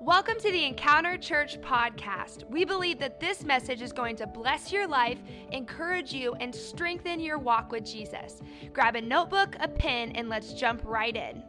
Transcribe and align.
Welcome 0.00 0.38
to 0.38 0.52
the 0.52 0.64
Encounter 0.64 1.18
Church 1.18 1.60
podcast. 1.60 2.48
We 2.48 2.64
believe 2.64 3.00
that 3.00 3.18
this 3.18 3.42
message 3.42 3.82
is 3.82 3.90
going 3.90 4.14
to 4.16 4.28
bless 4.28 4.70
your 4.70 4.86
life, 4.86 5.18
encourage 5.50 6.12
you, 6.12 6.34
and 6.34 6.54
strengthen 6.54 7.18
your 7.18 7.36
walk 7.36 7.72
with 7.72 7.84
Jesus. 7.84 8.40
Grab 8.72 8.94
a 8.94 9.00
notebook, 9.00 9.56
a 9.58 9.66
pen, 9.66 10.12
and 10.12 10.28
let's 10.28 10.52
jump 10.52 10.82
right 10.84 11.16
in. 11.16 11.42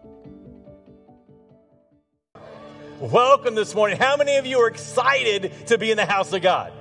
Welcome 3.00 3.54
this 3.54 3.76
morning. 3.76 4.00
How 4.00 4.18
many 4.18 4.38
of 4.38 4.48
you 4.48 4.58
are 4.58 4.68
excited 4.68 5.68
to 5.68 5.78
be 5.78 5.92
in 5.92 5.98
the 5.98 6.08
house 6.08 6.34
of 6.34 6.42
God? 6.42 6.74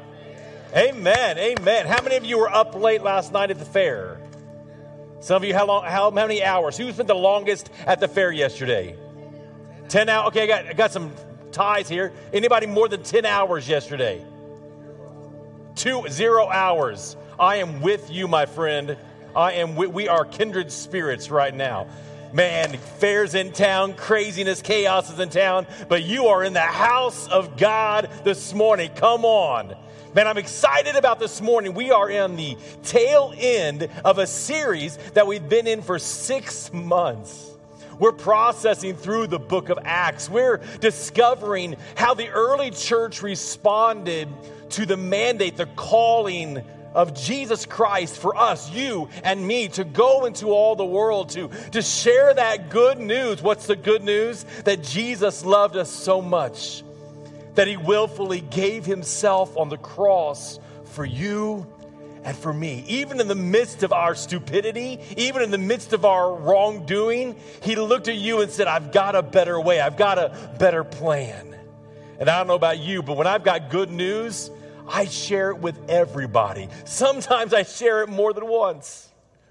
Amen. 0.75 1.37
Amen. 1.37 1.87
How 1.87 2.03
many 2.03 2.16
of 2.16 2.25
you 2.25 2.39
were 2.39 2.48
up 2.48 2.77
late 2.77 3.03
last 3.03 3.30
night 3.30 3.50
at 3.50 3.59
the 3.59 3.66
fair? 3.66 4.19
Some 5.21 5.43
of 5.43 5.45
you, 5.46 5.53
how 5.53 5.66
long? 5.66 5.85
How, 5.85 6.11
many 6.11 6.43
hours? 6.43 6.79
Who 6.79 6.91
spent 6.93 7.09
the 7.09 7.14
longest 7.14 7.69
at 7.87 8.00
the 8.00 8.09
fair 8.09 8.32
yesterday? 8.32 8.96
Ten 9.91 10.09
hours. 10.09 10.29
Okay, 10.29 10.45
I 10.45 10.46
got, 10.46 10.66
I 10.66 10.73
got 10.73 10.93
some 10.93 11.12
ties 11.59 11.88
here. 11.88 12.12
Anybody 12.32 12.68
more 12.68 12.89
than 12.89 13.03
10 13.03 13.26
hours 13.26 13.68
yesterday? 13.68 14.25
Two, 15.75 16.04
zero 16.08 16.49
hours. 16.49 17.16
I 17.36 17.57
am 17.57 17.80
with 17.80 18.12
you, 18.12 18.29
my 18.29 18.46
friend. 18.46 18.96
I 19.35 19.54
am, 19.54 19.75
we 19.75 20.07
are 20.07 20.25
kindred 20.25 20.71
spirits 20.71 21.30
right 21.30 21.52
now. 21.52 21.89
Man, 22.32 22.76
fairs 23.00 23.35
in 23.35 23.50
town, 23.50 23.94
craziness, 23.94 24.63
chaos 24.63 25.11
is 25.11 25.18
in 25.18 25.30
town, 25.30 25.66
but 25.89 26.04
you 26.04 26.26
are 26.26 26.44
in 26.44 26.52
the 26.52 26.61
house 26.61 27.26
of 27.26 27.57
God 27.57 28.08
this 28.22 28.54
morning. 28.54 28.93
Come 28.94 29.25
on. 29.25 29.75
Man, 30.14 30.29
I'm 30.29 30.38
excited 30.38 30.94
about 30.94 31.18
this 31.18 31.40
morning. 31.40 31.75
We 31.75 31.90
are 31.90 32.08
in 32.08 32.36
the 32.36 32.56
tail 32.84 33.34
end 33.36 33.88
of 34.05 34.19
a 34.19 34.28
series 34.28 34.97
that 35.14 35.27
we've 35.27 35.48
been 35.48 35.66
in 35.66 35.83
for 35.83 35.98
six 35.98 36.72
months. 36.72 37.58
We're 37.98 38.12
processing 38.12 38.97
through 38.97 39.27
the 39.28 39.38
book 39.38 39.69
of 39.69 39.78
Acts. 39.84 40.28
We're 40.28 40.61
discovering 40.80 41.77
how 41.97 42.14
the 42.14 42.28
early 42.28 42.70
church 42.70 43.22
responded 43.22 44.28
to 44.70 44.86
the 44.86 44.96
mandate, 44.96 45.56
the 45.56 45.66
calling 45.66 46.62
of 46.94 47.14
Jesus 47.14 47.66
Christ 47.66 48.18
for 48.18 48.36
us, 48.36 48.70
you 48.70 49.08
and 49.22 49.46
me, 49.46 49.68
to 49.68 49.84
go 49.84 50.24
into 50.24 50.48
all 50.48 50.77
the 50.77 50.84
world, 50.84 51.30
to, 51.30 51.48
to 51.72 51.82
share 51.82 52.34
that 52.34 52.70
good 52.70 52.98
news. 52.98 53.42
What's 53.42 53.66
the 53.66 53.77
good 53.77 54.02
news? 54.02 54.44
That 54.64 54.83
Jesus 54.83 55.44
loved 55.44 55.77
us 55.77 55.90
so 55.90 56.22
much 56.22 56.83
that 57.55 57.66
he 57.66 57.77
willfully 57.77 58.40
gave 58.40 58.86
himself 58.86 59.56
on 59.56 59.68
the 59.68 59.77
cross 59.77 60.60
for 60.84 61.05
you 61.05 61.66
and 62.24 62.36
for 62.36 62.52
me. 62.52 62.84
Even 62.86 63.20
in 63.20 63.28
the 63.28 63.34
midst 63.34 63.83
of 63.83 63.92
our 63.92 64.14
stupidity, 64.14 65.00
even 65.16 65.42
in 65.42 65.50
the 65.50 65.58
midst 65.58 65.92
of 65.92 66.05
our 66.05 66.34
wrongdoing, 66.34 67.36
He 67.62 67.77
looked 67.77 68.08
at 68.08 68.16
you 68.16 68.41
and 68.41 68.50
said, 68.50 68.66
I've 68.66 68.92
got 68.92 69.14
a 69.14 69.22
better 69.22 69.61
way, 69.61 69.80
I've 69.80 69.97
got 69.97 70.19
a 70.19 70.56
better 70.58 70.84
plan. 70.84 71.56
And 72.19 72.28
I 72.28 72.39
don't 72.39 72.48
know 72.48 72.55
about 72.55 72.78
you, 72.78 73.02
but 73.02 73.16
when 73.16 73.27
I've 73.27 73.44
got 73.44 73.70
good 73.70 73.91
news, 73.91 74.50
I 74.89 75.05
share 75.05 75.50
it 75.50 75.58
with 75.58 75.78
everybody. 75.89 76.69
Sometimes 76.84 77.55
I 77.55 77.62
share 77.62 78.02
it 78.02 78.08
more 78.08 78.33
than 78.33 78.46
once. 78.46 79.08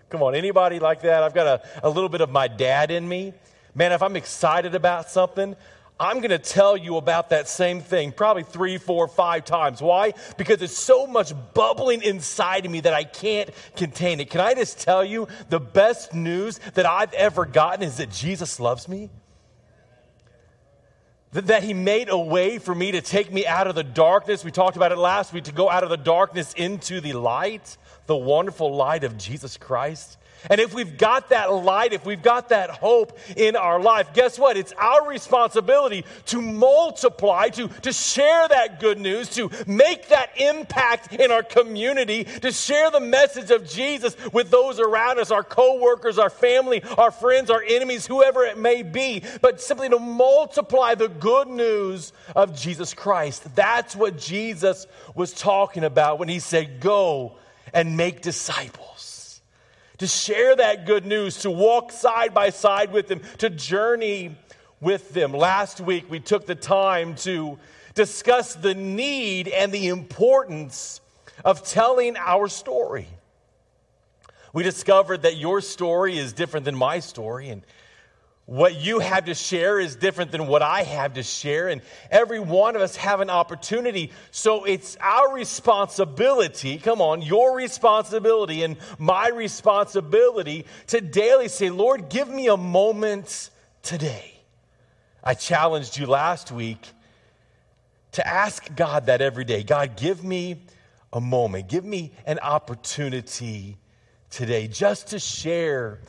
Come 0.10 0.24
on, 0.24 0.36
anybody 0.36 0.80
like 0.80 1.02
that? 1.02 1.24
I've 1.24 1.34
got 1.34 1.48
a, 1.48 1.88
a 1.88 1.90
little 1.90 2.10
bit 2.10 2.22
of 2.22 2.30
my 2.30 2.48
dad 2.48 2.92
in 2.92 3.08
me. 3.08 3.34
Man, 3.76 3.92
if 3.92 4.02
I'm 4.02 4.16
excited 4.16 4.74
about 4.74 5.10
something, 5.10 5.56
I'm 6.00 6.18
going 6.18 6.30
to 6.30 6.38
tell 6.38 6.78
you 6.78 6.98
about 6.98 7.30
that 7.30 7.48
same 7.48 7.82
thing 7.82 8.12
probably 8.12 8.44
three, 8.44 8.78
four, 8.78 9.08
five 9.08 9.46
times. 9.46 9.82
Why? 9.82 10.14
Because 10.38 10.62
it's 10.62 10.78
so 10.78 11.08
much 11.08 11.34
bubbling 11.54 12.04
inside 12.04 12.66
of 12.66 12.72
me 12.72 12.82
that 12.82 12.94
I 12.94 13.04
can't 13.04 13.50
contain 13.76 14.20
it. 14.20 14.30
Can 14.30 14.42
I 14.42 14.54
just 14.54 14.80
tell 14.80 15.04
you 15.04 15.28
the 15.50 15.60
best 15.60 16.14
news 16.14 16.60
that 16.76 16.86
I've 16.86 17.14
ever 17.14 17.46
gotten 17.46 17.84
is 17.84 17.98
that 17.98 18.12
Jesus 18.12 18.60
loves 18.60 18.88
me? 18.88 19.10
That 21.32 21.64
he 21.64 21.74
made 21.74 22.10
a 22.10 22.18
way 22.18 22.60
for 22.60 22.74
me 22.74 22.92
to 22.92 23.02
take 23.02 23.34
me 23.34 23.46
out 23.48 23.68
of 23.68 23.76
the 23.76 23.84
darkness. 23.84 24.46
We 24.46 24.52
talked 24.52 24.78
about 24.78 24.92
it 24.92 24.98
last 24.98 25.34
week 25.34 25.46
to 25.46 25.52
go 25.52 25.70
out 25.70 25.84
of 25.84 25.90
the 25.90 25.98
darkness 25.98 26.54
into 26.54 27.02
the 27.02 27.14
light, 27.14 27.78
the 28.06 28.16
wonderful 28.16 28.74
light 28.76 29.04
of 29.04 29.18
Jesus 29.18 29.58
Christ. 29.58 30.18
And 30.50 30.62
if 30.62 30.74
we've 30.74 30.98
got 30.98 31.30
that 31.30 31.52
light, 31.52 31.94
if 31.94 32.06
we've 32.06 32.22
got 32.22 32.50
that 32.50 32.70
hope 32.70 33.18
in 33.36 33.56
our 33.56 33.80
life, 33.80 34.14
guess 34.14 34.40
what? 34.40 34.58
It's 34.58 34.74
our 34.74 35.08
responsibility 35.08 36.06
to 36.28 36.42
multiply, 36.42 37.50
to, 37.50 37.68
to 37.68 37.92
share 37.92 38.48
that 38.48 38.80
good 38.80 39.00
news, 39.00 39.30
to 39.30 39.50
make 39.66 40.10
that 40.10 40.32
impact 40.38 41.14
in 41.14 41.32
our 41.32 41.44
community, 41.44 42.24
to 42.24 42.52
share 42.52 42.92
the 42.92 43.00
message 43.00 43.52
of 43.52 43.68
Jesus 43.68 44.16
with 44.32 44.50
those 44.50 44.80
around 44.80 45.20
us, 45.20 45.32
our 45.32 45.44
coworkers, 45.44 46.18
our 46.18 46.30
family, 46.30 46.84
our 46.98 47.12
friends, 47.12 47.50
our 47.50 47.64
enemies, 47.68 48.06
whoever 48.06 48.44
it 48.44 48.58
may 48.58 48.84
be, 48.84 49.24
but 49.42 49.62
simply 49.62 49.90
to 49.90 50.00
multiply 50.00 50.96
the 50.96 51.10
good 51.10 51.48
news 51.48 52.14
of 52.36 52.56
Jesus 52.56 52.94
Christ. 52.94 53.56
That's 53.56 53.96
what 53.96 54.18
Jesus 54.18 54.88
was 55.16 55.34
talking 55.34 55.84
about 55.84 56.20
when 56.20 56.30
he 56.30 56.40
said, 56.40 56.80
Go 56.80 57.34
and 57.74 57.98
make 57.98 58.22
disciples 58.22 59.07
to 59.98 60.08
share 60.08 60.56
that 60.56 60.86
good 60.86 61.06
news, 61.06 61.40
to 61.40 61.52
walk 61.52 61.92
side 61.92 62.34
by 62.34 62.50
side 62.50 62.92
with 62.92 63.08
them, 63.08 63.22
to 63.40 63.50
journey 63.50 64.36
with 64.80 65.14
them. 65.14 65.34
Last 65.34 65.82
week, 65.82 66.10
we 66.10 66.20
took 66.20 66.46
the 66.46 66.56
time 66.56 67.16
to 67.16 67.58
discuss 67.96 68.54
the 68.54 68.76
need 68.76 69.48
and 69.48 69.72
the 69.72 69.88
importance 69.88 71.02
of 71.44 71.64
telling 71.64 72.16
our 72.18 72.48
story. 72.48 73.08
We 74.54 74.64
discovered 74.64 75.24
that 75.24 75.38
your 75.38 75.62
story 75.62 76.18
is 76.18 76.34
different 76.34 76.66
than 76.66 76.76
my 76.76 77.00
story, 77.00 77.50
and 77.50 77.64
what 78.48 78.76
you 78.76 79.00
have 79.00 79.26
to 79.26 79.34
share 79.34 79.78
is 79.78 79.98
different 79.98 80.32
than 80.32 80.48
what 80.48 80.62
I 80.62 80.84
have 80.84 81.16
to 81.16 81.24
share, 81.24 81.68
and 81.68 81.82
every 82.10 82.40
one 82.40 82.78
of 82.78 82.82
us 82.82 82.96
have 82.96 83.20
an 83.20 83.30
opportunity. 83.30 84.14
So 84.32 84.64
it's 84.64 84.96
our 85.02 85.34
responsibility, 85.34 86.78
come 86.78 87.02
on, 87.02 87.22
your 87.22 87.58
responsibility 87.58 88.64
and 88.64 88.78
my 88.98 89.28
responsibility 89.28 90.66
to 90.88 91.02
daily 91.02 91.50
say, 91.50 91.70
Lord, 91.70 92.08
give 92.08 92.30
me 92.30 92.48
a 92.48 92.56
moment 92.56 93.50
today. 93.84 94.40
I 95.22 95.34
challenged 95.34 95.98
you 95.98 96.06
last 96.06 96.50
week 96.50 96.88
to 98.14 98.26
ask 98.26 98.74
God 98.78 99.08
that 99.08 99.22
every 99.22 99.44
day 99.44 99.62
God, 99.64 99.98
give 99.98 100.24
me 100.24 100.62
a 101.12 101.20
moment, 101.20 101.68
give 101.68 101.84
me 101.84 102.14
an 102.26 102.40
opportunity 102.40 103.78
today 104.30 104.70
just 104.70 105.10
to 105.10 105.20
share 105.20 106.00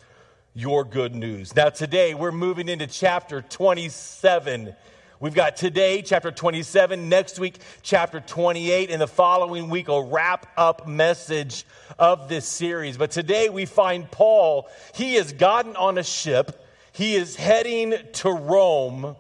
your 0.54 0.84
good 0.84 1.14
news. 1.14 1.54
Now, 1.54 1.68
today 1.68 2.14
we're 2.14 2.32
moving 2.32 2.68
into 2.68 2.86
chapter 2.86 3.42
27. 3.42 4.74
We've 5.20 5.34
got 5.34 5.56
today, 5.56 6.02
chapter 6.02 6.30
27, 6.30 7.08
next 7.08 7.38
week, 7.38 7.58
chapter 7.82 8.20
28, 8.20 8.90
and 8.90 9.00
the 9.00 9.08
following 9.08 9.68
week, 9.68 9.88
a 9.88 10.00
wrap 10.00 10.46
up 10.56 10.86
message 10.86 11.64
of 11.98 12.28
this 12.28 12.46
series. 12.46 12.96
But 12.96 13.10
today 13.10 13.48
we 13.48 13.66
find 13.66 14.10
Paul, 14.10 14.68
he 14.94 15.14
has 15.14 15.32
gotten 15.32 15.74
on 15.76 15.98
a 15.98 16.04
ship, 16.04 16.64
he 16.92 17.14
is 17.16 17.36
heading 17.36 17.94
to 18.14 18.30
Rome 18.30 19.16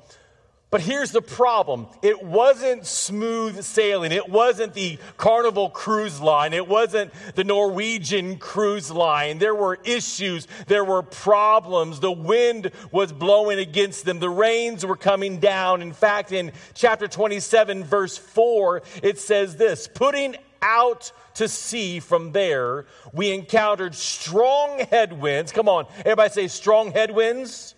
but 0.70 0.82
here's 0.82 1.12
the 1.12 1.22
problem 1.22 1.86
it 2.02 2.22
wasn't 2.22 2.84
smooth 2.84 3.62
sailing. 3.62 4.12
It 4.12 4.28
wasn't 4.28 4.74
the 4.74 4.98
Carnival 5.16 5.70
cruise 5.70 6.20
line. 6.20 6.52
It 6.52 6.68
wasn't 6.68 7.12
the 7.34 7.44
Norwegian 7.44 8.36
cruise 8.36 8.90
line. 8.90 9.38
There 9.38 9.54
were 9.54 9.78
issues. 9.84 10.46
There 10.66 10.84
were 10.84 11.02
problems. 11.02 12.00
The 12.00 12.12
wind 12.12 12.72
was 12.92 13.12
blowing 13.12 13.58
against 13.58 14.04
them. 14.04 14.18
The 14.18 14.28
rains 14.28 14.84
were 14.84 14.96
coming 14.96 15.38
down. 15.38 15.80
In 15.80 15.94
fact, 15.94 16.32
in 16.32 16.52
chapter 16.74 17.08
27, 17.08 17.84
verse 17.84 18.18
4, 18.18 18.82
it 19.02 19.18
says 19.18 19.56
this 19.56 19.88
putting 19.88 20.36
out 20.60 21.12
to 21.34 21.48
sea 21.48 22.00
from 22.00 22.32
there, 22.32 22.84
we 23.12 23.32
encountered 23.32 23.94
strong 23.94 24.80
headwinds. 24.90 25.52
Come 25.52 25.68
on, 25.68 25.86
everybody 26.00 26.30
say 26.30 26.48
strong 26.48 26.92
headwinds 26.92 27.74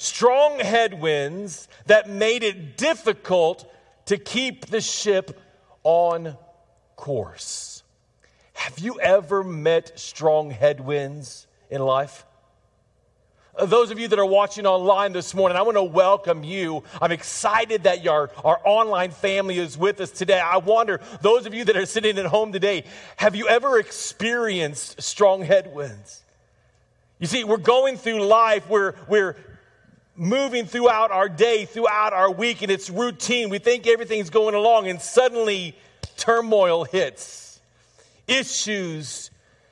strong 0.00 0.58
headwinds 0.58 1.68
that 1.84 2.08
made 2.08 2.42
it 2.42 2.78
difficult 2.78 3.70
to 4.06 4.16
keep 4.16 4.64
the 4.66 4.80
ship 4.80 5.38
on 5.82 6.38
course. 6.96 7.82
Have 8.54 8.78
you 8.78 8.98
ever 8.98 9.44
met 9.44 10.00
strong 10.00 10.50
headwinds 10.50 11.46
in 11.68 11.82
life? 11.82 12.24
Uh, 13.54 13.66
those 13.66 13.90
of 13.90 13.98
you 13.98 14.08
that 14.08 14.18
are 14.18 14.24
watching 14.24 14.64
online 14.64 15.12
this 15.12 15.34
morning, 15.34 15.58
I 15.58 15.62
want 15.62 15.76
to 15.76 15.82
welcome 15.82 16.44
you. 16.44 16.82
I'm 17.02 17.12
excited 17.12 17.82
that 17.82 18.02
your, 18.02 18.30
our 18.42 18.58
online 18.64 19.10
family 19.10 19.58
is 19.58 19.76
with 19.76 20.00
us 20.00 20.10
today. 20.10 20.40
I 20.40 20.56
wonder, 20.56 21.02
those 21.20 21.44
of 21.44 21.52
you 21.52 21.66
that 21.66 21.76
are 21.76 21.84
sitting 21.84 22.16
at 22.16 22.24
home 22.24 22.52
today, 22.52 22.84
have 23.16 23.36
you 23.36 23.48
ever 23.48 23.78
experienced 23.78 25.02
strong 25.02 25.42
headwinds? 25.42 26.22
You 27.18 27.26
see, 27.26 27.44
we're 27.44 27.58
going 27.58 27.98
through 27.98 28.24
life, 28.24 28.66
we're, 28.70 28.94
we're 29.06 29.36
moving 30.20 30.66
throughout 30.66 31.10
our 31.10 31.30
day, 31.30 31.64
throughout 31.64 32.12
our 32.12 32.30
week, 32.30 32.60
and 32.60 32.70
it's 32.70 32.90
routine. 32.90 33.48
We 33.48 33.58
think 33.58 33.86
everything's 33.86 34.28
going 34.28 34.54
along, 34.54 34.86
and 34.86 35.00
suddenly 35.00 35.74
turmoil 36.18 36.84
hits. 36.84 37.58
Issues 38.28 39.30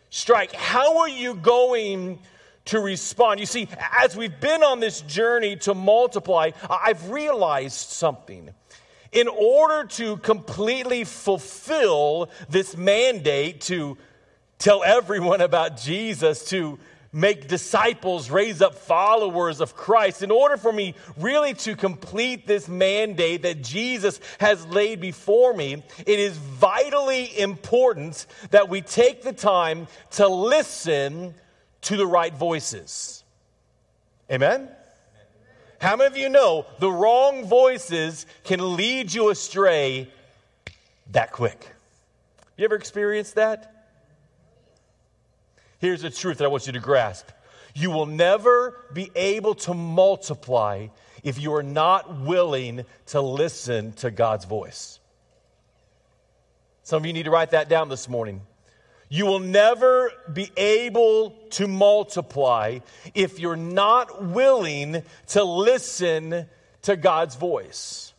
strike. 0.09 0.53
How 0.55 1.01
are 1.01 1.09
you 1.09 1.35
going 1.35 2.19
to 2.69 2.81
respond. 2.81 3.41
You 3.41 3.47
see, 3.47 3.67
as 3.99 4.15
we've 4.15 4.41
been 4.41 4.63
on 4.63 4.81
this 4.81 5.01
journey 5.03 5.57
to 5.57 5.75
multiply, 5.75 6.51
I've 6.69 7.11
realized 7.11 7.89
something. 7.91 8.51
In 9.11 9.27
order 9.27 9.89
to 9.89 10.19
completely 10.19 11.05
fulfill 11.05 12.29
this 12.51 12.77
mandate 12.77 13.63
to 13.63 13.97
tell 14.59 14.85
everyone 14.85 15.41
about 15.41 15.79
Jesus, 15.79 16.45
to 16.51 16.79
make 17.13 17.49
disciples, 17.49 18.31
raise 18.31 18.61
up 18.61 18.75
followers 18.75 19.61
of 19.61 19.75
Christ. 19.75 20.23
In 20.23 20.31
order 20.31 20.57
for 20.57 20.73
me 20.73 20.95
really 21.17 21.55
to 21.55 21.77
complete 21.77 22.47
this 22.47 22.69
mandate 22.69 23.43
that 23.43 23.63
Jesus 23.63 24.21
has 24.41 24.67
laid 24.67 25.01
before 25.01 25.55
me, 25.55 25.83
it 26.07 26.19
is 26.19 26.37
vitally 26.37 27.39
important 27.39 28.27
that 28.51 28.69
we 28.69 28.83
take 28.83 29.23
the 29.23 29.33
time 29.33 29.87
to 30.13 30.29
listen 30.29 31.35
to 31.83 31.97
the 31.97 32.07
right 32.07 32.35
voices. 32.35 33.25
Amen? 34.31 34.69
How 35.81 35.97
many 35.97 36.09
of 36.09 36.17
you 36.17 36.29
know 36.29 36.67
the 36.81 36.91
wrong 36.91 37.47
voices 37.47 38.27
can 38.45 38.77
lead 38.77 39.13
you 39.13 39.31
astray 39.31 40.11
that 41.13 41.33
quick? 41.33 41.69
You 42.57 42.65
ever 42.65 42.75
experienced 42.75 43.37
that? 43.37 43.78
Here's 45.79 46.03
the 46.03 46.11
truth 46.11 46.39
that 46.39 46.45
I 46.45 46.49
want 46.49 46.67
you 46.67 46.73
to 46.73 46.81
grasp 46.81 47.29
you 47.75 47.91
will 47.91 48.07
never 48.07 48.85
be 48.93 49.11
able 49.15 49.55
to 49.55 49.75
multiply 49.75 50.89
if 51.23 51.41
you 51.41 51.55
are 51.55 51.63
not 51.63 52.21
willing 52.21 52.85
to 53.07 53.21
listen 53.21 53.93
to 53.93 54.11
God's 54.11 54.47
voice. 54.47 54.99
Some 56.83 57.03
of 57.03 57.07
you 57.07 57.13
need 57.13 57.25
to 57.25 57.31
write 57.31 57.51
that 57.51 57.69
down 57.69 57.89
this 57.89 58.09
morning. 58.09 58.41
You 59.09 59.27
will 59.27 59.39
never 59.39 60.11
be 60.33 60.51
able 60.57 61.31
to 61.51 61.67
multiply 61.69 62.81
if 63.15 63.39
you're 63.39 63.57
not 63.57 64.25
willing 64.25 65.03
to 65.29 65.45
listen 65.45 66.47
to 66.83 66.97
God's 66.97 67.37
voice. 67.37 68.13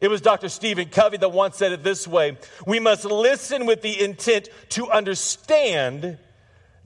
It 0.00 0.08
was 0.08 0.20
Dr. 0.20 0.48
Stephen 0.48 0.88
Covey 0.88 1.16
that 1.16 1.30
once 1.30 1.56
said 1.56 1.72
it 1.72 1.82
this 1.82 2.06
way 2.06 2.36
We 2.66 2.80
must 2.80 3.04
listen 3.04 3.66
with 3.66 3.82
the 3.82 4.02
intent 4.02 4.50
to 4.70 4.90
understand 4.90 6.18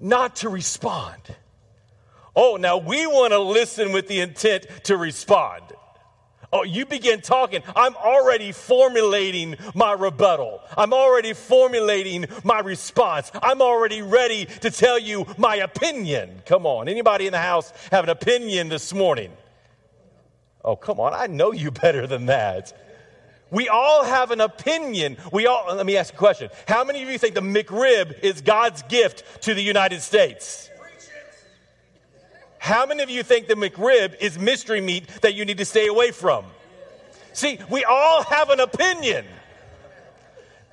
not 0.00 0.36
to 0.36 0.48
respond. 0.48 1.20
Oh, 2.34 2.56
now 2.56 2.78
we 2.78 3.06
want 3.06 3.32
to 3.32 3.38
listen 3.38 3.92
with 3.92 4.08
the 4.08 4.20
intent 4.20 4.66
to 4.84 4.96
respond. 4.96 5.62
Oh, 6.52 6.64
you 6.64 6.84
begin 6.84 7.20
talking. 7.20 7.62
I'm 7.76 7.94
already 7.94 8.50
formulating 8.50 9.56
my 9.74 9.92
rebuttal. 9.92 10.60
I'm 10.76 10.92
already 10.92 11.32
formulating 11.32 12.26
my 12.42 12.58
response. 12.58 13.30
I'm 13.40 13.62
already 13.62 14.02
ready 14.02 14.46
to 14.46 14.70
tell 14.70 14.98
you 14.98 15.26
my 15.38 15.56
opinion. 15.56 16.42
Come 16.46 16.66
on. 16.66 16.88
Anybody 16.88 17.26
in 17.26 17.32
the 17.32 17.38
house 17.38 17.72
have 17.92 18.04
an 18.04 18.10
opinion 18.10 18.68
this 18.68 18.92
morning? 18.92 19.30
Oh, 20.64 20.74
come 20.74 20.98
on. 20.98 21.14
I 21.14 21.28
know 21.28 21.52
you 21.52 21.70
better 21.70 22.08
than 22.08 22.26
that. 22.26 22.89
We 23.50 23.68
all 23.68 24.04
have 24.04 24.30
an 24.30 24.40
opinion. 24.40 25.16
We 25.32 25.46
all, 25.46 25.74
let 25.74 25.84
me 25.84 25.96
ask 25.96 26.14
a 26.14 26.16
question. 26.16 26.50
How 26.68 26.84
many 26.84 27.02
of 27.02 27.08
you 27.08 27.18
think 27.18 27.34
the 27.34 27.40
McRib 27.40 28.20
is 28.20 28.40
God's 28.40 28.82
gift 28.82 29.42
to 29.42 29.54
the 29.54 29.62
United 29.62 30.02
States? 30.02 30.70
How 32.58 32.86
many 32.86 33.02
of 33.02 33.10
you 33.10 33.22
think 33.22 33.48
the 33.48 33.54
McRib 33.54 34.20
is 34.20 34.38
mystery 34.38 34.80
meat 34.80 35.08
that 35.22 35.34
you 35.34 35.44
need 35.44 35.58
to 35.58 35.64
stay 35.64 35.88
away 35.88 36.10
from? 36.10 36.44
See, 37.32 37.58
we 37.70 37.84
all 37.84 38.22
have 38.22 38.50
an 38.50 38.60
opinion. 38.60 39.24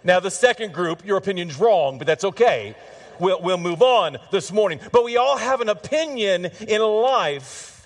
Now, 0.03 0.19
the 0.19 0.31
second 0.31 0.73
group, 0.73 1.05
your 1.05 1.17
opinion's 1.17 1.57
wrong, 1.57 1.97
but 1.97 2.05
that's 2.05 2.23
okay. 2.23 2.75
We'll, 3.19 3.41
we'll 3.41 3.57
move 3.57 3.81
on 3.81 4.17
this 4.31 4.51
morning. 4.51 4.79
But 4.91 5.03
we 5.03 5.17
all 5.17 5.37
have 5.37 5.61
an 5.61 5.69
opinion 5.69 6.51
in 6.67 6.81
life 6.81 7.76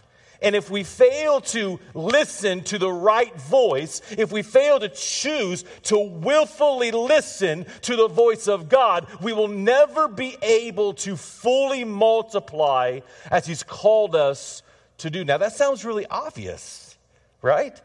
and 0.41 0.55
if 0.55 0.69
we 0.69 0.83
fail 0.83 1.39
to 1.41 1.79
listen 1.93 2.63
to 2.63 2.79
the 2.79 2.91
right 2.91 3.33
voice, 3.41 4.01
if 4.17 4.31
we 4.31 4.41
fail 4.41 4.79
to 4.79 4.89
choose 4.89 5.63
to 5.83 5.99
willfully 5.99 6.91
listen 6.91 7.65
to 7.83 7.95
the 7.95 8.07
voice 8.07 8.47
of 8.47 8.67
God, 8.67 9.07
we 9.21 9.33
will 9.33 9.47
never 9.47 10.07
be 10.07 10.38
able 10.41 10.93
to 10.95 11.15
fully 11.15 11.83
multiply 11.83 13.01
as 13.29 13.45
He's 13.45 13.63
called 13.63 14.15
us 14.15 14.63
to 14.99 15.09
do. 15.11 15.23
Now, 15.23 15.38
that 15.38 15.53
sounds 15.53 15.85
really 15.85 16.07
obvious, 16.07 16.97
right? 17.41 17.79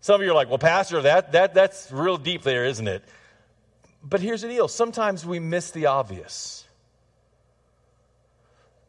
Some 0.00 0.20
of 0.20 0.26
you 0.26 0.32
are 0.32 0.34
like, 0.34 0.48
well, 0.48 0.58
Pastor, 0.58 1.00
that, 1.02 1.32
that, 1.32 1.54
that's 1.54 1.90
real 1.90 2.18
deep 2.18 2.42
there, 2.42 2.66
isn't 2.66 2.88
it? 2.88 3.02
But 4.02 4.20
here's 4.20 4.42
the 4.42 4.48
deal 4.48 4.68
sometimes 4.68 5.24
we 5.24 5.38
miss 5.38 5.70
the 5.70 5.86
obvious. 5.86 6.63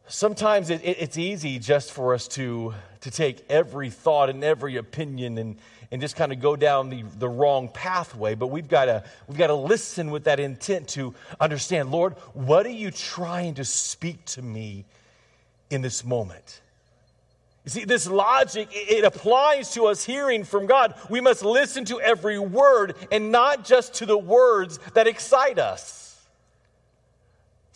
Sometimes 0.08 0.70
it, 0.70 0.84
it, 0.84 0.98
it's 1.00 1.18
easy 1.18 1.58
just 1.58 1.92
for 1.92 2.14
us 2.14 2.28
to 2.28 2.74
to 3.06 3.10
take 3.10 3.44
every 3.48 3.88
thought 3.88 4.28
and 4.30 4.42
every 4.42 4.76
opinion 4.76 5.38
and, 5.38 5.56
and 5.92 6.00
just 6.00 6.16
kind 6.16 6.32
of 6.32 6.40
go 6.40 6.56
down 6.56 6.90
the, 6.90 7.04
the 7.18 7.28
wrong 7.28 7.68
pathway. 7.68 8.34
But 8.34 8.48
we've 8.48 8.68
got 8.68 8.86
to 8.86 9.04
we've 9.28 9.38
got 9.38 9.46
to 9.48 9.54
listen 9.54 10.10
with 10.10 10.24
that 10.24 10.40
intent 10.40 10.88
to 10.90 11.14
understand, 11.38 11.90
Lord, 11.90 12.14
what 12.34 12.66
are 12.66 12.70
you 12.70 12.90
trying 12.90 13.54
to 13.54 13.64
speak 13.64 14.24
to 14.26 14.42
me 14.42 14.84
in 15.70 15.82
this 15.82 16.04
moment? 16.04 16.60
You 17.64 17.70
see, 17.70 17.84
this 17.84 18.06
logic, 18.08 18.68
it 18.72 19.04
applies 19.04 19.74
to 19.74 19.86
us 19.86 20.04
hearing 20.04 20.44
from 20.44 20.66
God. 20.66 20.94
We 21.10 21.20
must 21.20 21.44
listen 21.44 21.84
to 21.86 22.00
every 22.00 22.38
word 22.38 22.94
and 23.10 23.32
not 23.32 23.64
just 23.64 23.94
to 23.94 24.06
the 24.06 24.16
words 24.16 24.78
that 24.94 25.08
excite 25.08 25.58
us. 25.58 26.05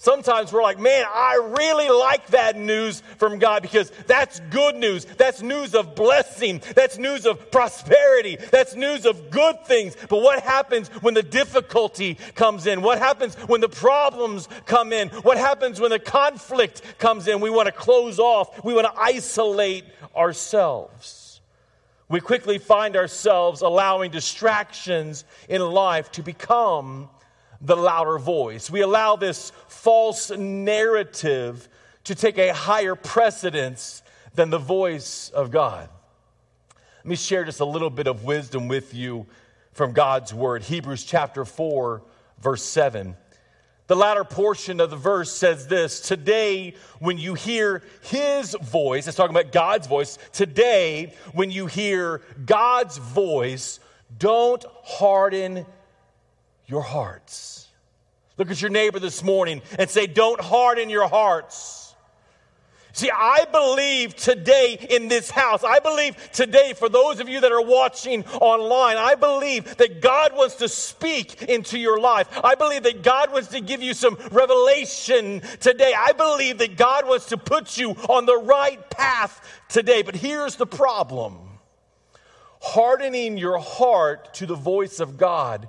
Sometimes 0.02 0.50
we're 0.50 0.62
like, 0.62 0.79
man, 0.79 1.05
I 1.14 1.55
really 1.58 1.91
like 1.91 2.29
that 2.29 2.56
news 2.56 3.02
from 3.19 3.38
God 3.38 3.61
because 3.61 3.93
that's 4.06 4.41
good 4.49 4.75
news. 4.75 5.05
That's 5.05 5.43
news 5.43 5.75
of 5.75 5.94
blessing. 5.94 6.62
That's 6.75 6.97
news 6.97 7.26
of 7.26 7.50
prosperity. 7.50 8.38
That's 8.50 8.75
news 8.75 9.05
of 9.05 9.31
good 9.31 9.62
things. 9.67 9.94
But 10.08 10.23
what 10.23 10.43
happens 10.43 10.88
when 11.02 11.12
the 11.12 11.23
difficulty 11.23 12.17
comes 12.35 12.67
in? 12.67 12.81
What 12.81 12.99
happens 12.99 13.35
when 13.47 13.61
the 13.61 13.69
problems 13.69 14.49
come 14.64 14.94
in? 14.94 15.11
What 15.11 15.37
happens 15.37 15.79
when 15.79 15.91
the 15.91 15.99
conflict 15.99 16.81
comes 16.96 17.29
in? 17.29 17.41
We 17.41 17.50
want 17.50 17.67
to 17.67 17.73
close 17.73 18.19
off. 18.19 18.64
We 18.64 18.73
want 18.73 18.87
to 18.87 18.99
isolate 18.99 19.85
ourselves. 20.17 21.43
We 22.08 22.20
quickly 22.20 22.56
find 22.56 22.96
ourselves 22.96 23.61
allowing 23.61 24.12
distractions 24.12 25.26
in 25.46 25.61
life 25.61 26.11
to 26.12 26.23
become 26.23 27.11
the 27.61 27.76
louder 27.76 28.19
voice. 28.19 28.70
We 28.70 28.81
allow 28.81 29.17
this 29.17 29.53
false 29.82 30.31
narrative 30.31 31.67
to 32.05 32.15
take 32.15 32.37
a 32.37 32.53
higher 32.53 32.94
precedence 32.94 34.03
than 34.35 34.50
the 34.50 34.59
voice 34.59 35.31
of 35.31 35.50
God. 35.50 35.88
Let 36.99 37.06
me 37.06 37.17
share 37.17 37.44
just 37.44 37.61
a 37.61 37.65
little 37.65 37.88
bit 37.88 38.06
of 38.06 38.25
wisdom 38.25 38.69
with 38.69 38.93
you 38.93 39.27
from 39.73 39.93
God's 39.93 40.34
word. 40.34 40.63
Hebrews 40.65 41.05
chapter 41.05 41.46
4, 41.46 42.03
verse 42.43 42.63
7. 42.63 43.17
The 43.87 43.96
latter 43.96 44.22
portion 44.22 44.81
of 44.81 44.91
the 44.91 44.96
verse 44.96 45.32
says 45.32 45.67
this 45.67 46.01
Today, 46.01 46.75
when 46.99 47.17
you 47.17 47.32
hear 47.32 47.82
his 48.03 48.55
voice, 48.63 49.08
it's 49.08 49.17
talking 49.17 49.34
about 49.34 49.51
God's 49.51 49.87
voice. 49.87 50.19
Today, 50.32 51.15
when 51.32 51.51
you 51.51 51.67
hear 51.67 52.20
God's 52.44 52.99
voice, 52.99 53.81
don't 54.19 54.65
harden 54.84 55.65
your 56.67 56.82
hearts. 56.82 57.59
Look 58.41 58.51
at 58.51 58.63
your 58.63 58.70
neighbor 58.70 58.99
this 58.99 59.23
morning 59.23 59.61
and 59.79 59.91
say, 59.91 60.06
Don't 60.06 60.41
harden 60.41 60.89
your 60.89 61.06
hearts. 61.06 61.94
See, 62.94 63.11
I 63.11 63.44
believe 63.53 64.17
today 64.17 64.79
in 64.89 65.09
this 65.09 65.31
house, 65.31 65.63
I 65.63 65.79
believe 65.79 66.17
today 66.32 66.73
for 66.73 66.89
those 66.89 67.20
of 67.20 67.29
you 67.29 67.43
that 67.43 67.53
are 67.53 67.61
watching 67.61 68.25
online, 68.41 68.97
I 68.97 69.15
believe 69.15 69.77
that 69.77 70.01
God 70.01 70.35
wants 70.35 70.55
to 70.55 70.70
speak 70.70 71.43
into 71.43 71.79
your 71.79 72.01
life. 72.01 72.29
I 72.43 72.55
believe 72.55 72.85
that 72.85 73.03
God 73.03 73.31
wants 73.31 73.49
to 73.49 73.61
give 73.61 73.82
you 73.82 73.93
some 73.93 74.17
revelation 74.32 75.43
today. 75.61 75.93
I 75.94 76.13
believe 76.13 76.56
that 76.59 76.79
God 76.79 77.06
wants 77.06 77.27
to 77.27 77.37
put 77.37 77.77
you 77.77 77.91
on 77.91 78.25
the 78.25 78.39
right 78.39 78.89
path 78.89 79.47
today. 79.69 80.01
But 80.01 80.17
here's 80.17 80.56
the 80.56 80.67
problem 80.67 81.37
hardening 82.63 83.37
your 83.37 83.59
heart 83.59 84.32
to 84.35 84.47
the 84.47 84.55
voice 84.55 84.99
of 84.99 85.19
God 85.19 85.69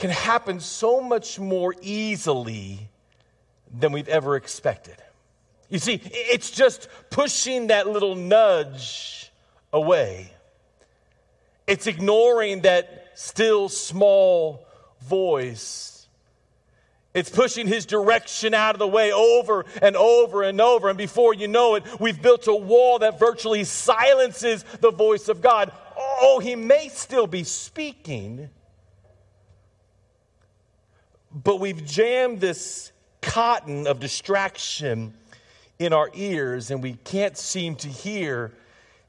can 0.00 0.10
happen 0.10 0.60
so 0.60 1.02
much 1.02 1.38
more 1.38 1.74
easily 1.82 2.88
than 3.78 3.92
we've 3.92 4.08
ever 4.08 4.34
expected. 4.34 4.96
You 5.68 5.78
see, 5.78 6.00
it's 6.02 6.50
just 6.50 6.88
pushing 7.10 7.66
that 7.66 7.86
little 7.86 8.14
nudge 8.14 9.30
away. 9.74 10.32
It's 11.66 11.86
ignoring 11.86 12.62
that 12.62 13.12
still 13.14 13.68
small 13.68 14.66
voice. 15.02 16.08
It's 17.12 17.28
pushing 17.28 17.66
his 17.66 17.84
direction 17.84 18.54
out 18.54 18.74
of 18.74 18.78
the 18.78 18.88
way 18.88 19.12
over 19.12 19.66
and 19.82 19.96
over 19.96 20.42
and 20.42 20.62
over. 20.62 20.88
And 20.88 20.96
before 20.96 21.34
you 21.34 21.46
know 21.46 21.74
it, 21.74 21.84
we've 22.00 22.20
built 22.20 22.46
a 22.48 22.54
wall 22.54 23.00
that 23.00 23.18
virtually 23.18 23.64
silences 23.64 24.64
the 24.80 24.92
voice 24.92 25.28
of 25.28 25.42
God. 25.42 25.72
Oh, 25.96 26.40
he 26.42 26.56
may 26.56 26.88
still 26.88 27.26
be 27.26 27.44
speaking, 27.44 28.48
but 31.32 31.60
we've 31.60 31.84
jammed 31.84 32.40
this 32.40 32.92
cotton 33.22 33.86
of 33.86 34.00
distraction 34.00 35.14
in 35.78 35.92
our 35.92 36.10
ears 36.14 36.70
and 36.70 36.82
we 36.82 36.94
can't 36.94 37.36
seem 37.36 37.74
to 37.76 37.88
hear 37.88 38.52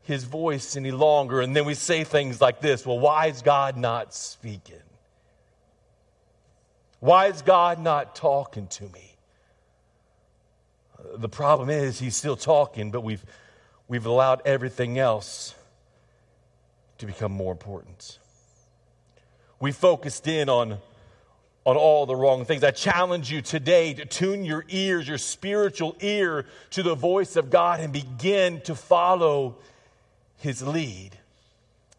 his 0.04 0.24
voice 0.24 0.76
any 0.76 0.92
longer. 0.92 1.42
And 1.42 1.56
then 1.56 1.66
we 1.66 1.74
say 1.74 2.04
things 2.04 2.42
like 2.42 2.62
this 2.62 2.86
Well, 2.86 3.00
why 3.00 3.28
is 3.28 3.42
God 3.42 3.78
not 3.78 4.14
speaking? 4.14 4.76
Why 7.00 7.28
is 7.28 7.42
God 7.42 7.80
not 7.80 8.16
talking 8.16 8.68
to 8.68 8.84
me? 8.84 9.16
The 11.16 11.30
problem 11.30 11.72
is, 11.72 11.98
he's 11.98 12.16
still 12.16 12.36
talking, 12.36 12.92
but 12.92 13.02
we've, 13.02 13.26
we've 13.88 14.06
allowed 14.06 14.44
everything 14.46 15.00
else 15.00 15.56
to 17.00 17.08
become 17.08 17.32
more 17.32 17.52
important. 17.52 18.20
We 19.60 19.72
focused 19.72 20.28
in 20.28 20.48
on, 20.48 20.78
on 21.66 21.78
all 21.78 22.06
the 22.06 22.16
wrong 22.16 22.44
things. 22.46 22.64
I 22.64 22.72
challenge 22.72 23.32
you 23.32 23.42
today 23.42 23.94
to 23.94 24.06
tune 24.06 24.44
your 24.44 24.66
ears, 24.70 25.08
your 25.08 25.20
spiritual 25.20 25.96
ear, 26.02 26.46
to 26.72 26.84
the 26.84 26.96
voice 26.96 27.36
of 27.36 27.50
God 27.50 27.80
and 27.80 27.94
begin 27.94 28.62
to 28.62 28.74
follow 28.74 29.58
his 30.38 30.64
lead. 30.64 31.12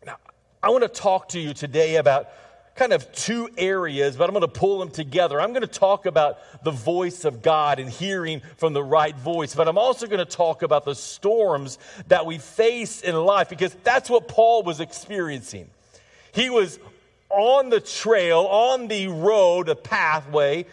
Now, 0.05 0.17
I 0.63 0.71
want 0.71 0.83
to 0.83 0.89
talk 0.89 1.29
to 1.31 1.41
you 1.41 1.55
today 1.55 1.97
about 1.97 2.29
kind 2.75 2.93
of 2.93 3.13
two 3.13 3.49
areas, 3.57 4.17
but 4.17 4.25
I'm 4.25 4.33
going 4.33 4.41
to 4.41 4.49
pull 4.49 4.79
them 4.79 4.91
together. 4.91 5.41
I'm 5.41 5.51
going 5.51 5.61
to 5.63 5.67
talk 5.67 6.07
about 6.07 6.39
the 6.65 6.71
voice 6.71 7.25
of 7.25 7.43
God 7.43 7.79
and 7.79 7.89
hearing 7.89 8.41
from 8.57 8.73
the 8.73 8.83
right 8.83 9.15
voice, 9.17 9.55
but 9.55 9.69
I'm 9.69 9.79
also 9.79 10.07
going 10.07 10.19
to 10.19 10.25
talk 10.25 10.63
about 10.63 10.85
the 10.85 10.95
storms 10.95 11.79
that 12.09 12.27
we 12.27 12.39
face 12.39 13.03
in 13.03 13.15
life 13.15 13.49
because 13.49 13.75
that's 13.85 14.09
what 14.09 14.27
Paul 14.27 14.63
was 14.63 14.81
experiencing. 14.81 15.69
He 16.33 16.49
was 16.49 16.79
on 17.33 17.71
the 17.71 17.81
trail, 17.81 18.41
on 18.41 18.89
the 18.89 19.09
road, 19.09 19.69
a 19.69 19.75
pathway 19.75 20.67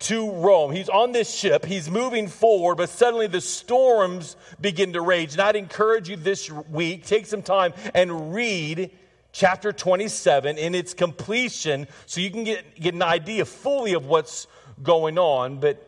to 0.00 0.30
Rome. 0.32 0.72
He's 0.72 0.88
on 0.88 1.12
this 1.12 1.32
ship, 1.32 1.64
he's 1.64 1.90
moving 1.90 2.26
forward, 2.26 2.76
but 2.76 2.88
suddenly 2.88 3.26
the 3.26 3.40
storms 3.40 4.36
begin 4.60 4.94
to 4.94 5.00
rage. 5.02 5.32
And 5.32 5.42
I'd 5.42 5.56
encourage 5.56 6.08
you 6.08 6.16
this 6.16 6.50
week, 6.50 7.04
take 7.04 7.26
some 7.26 7.42
time 7.42 7.74
and 7.94 8.34
read 8.34 8.90
chapter 9.32 9.72
27 9.72 10.58
in 10.58 10.74
its 10.74 10.94
completion 10.94 11.86
so 12.06 12.20
you 12.20 12.30
can 12.30 12.44
get, 12.44 12.80
get 12.80 12.94
an 12.94 13.02
idea 13.02 13.44
fully 13.44 13.92
of 13.92 14.06
what's 14.06 14.46
going 14.82 15.18
on. 15.18 15.60
But 15.60 15.86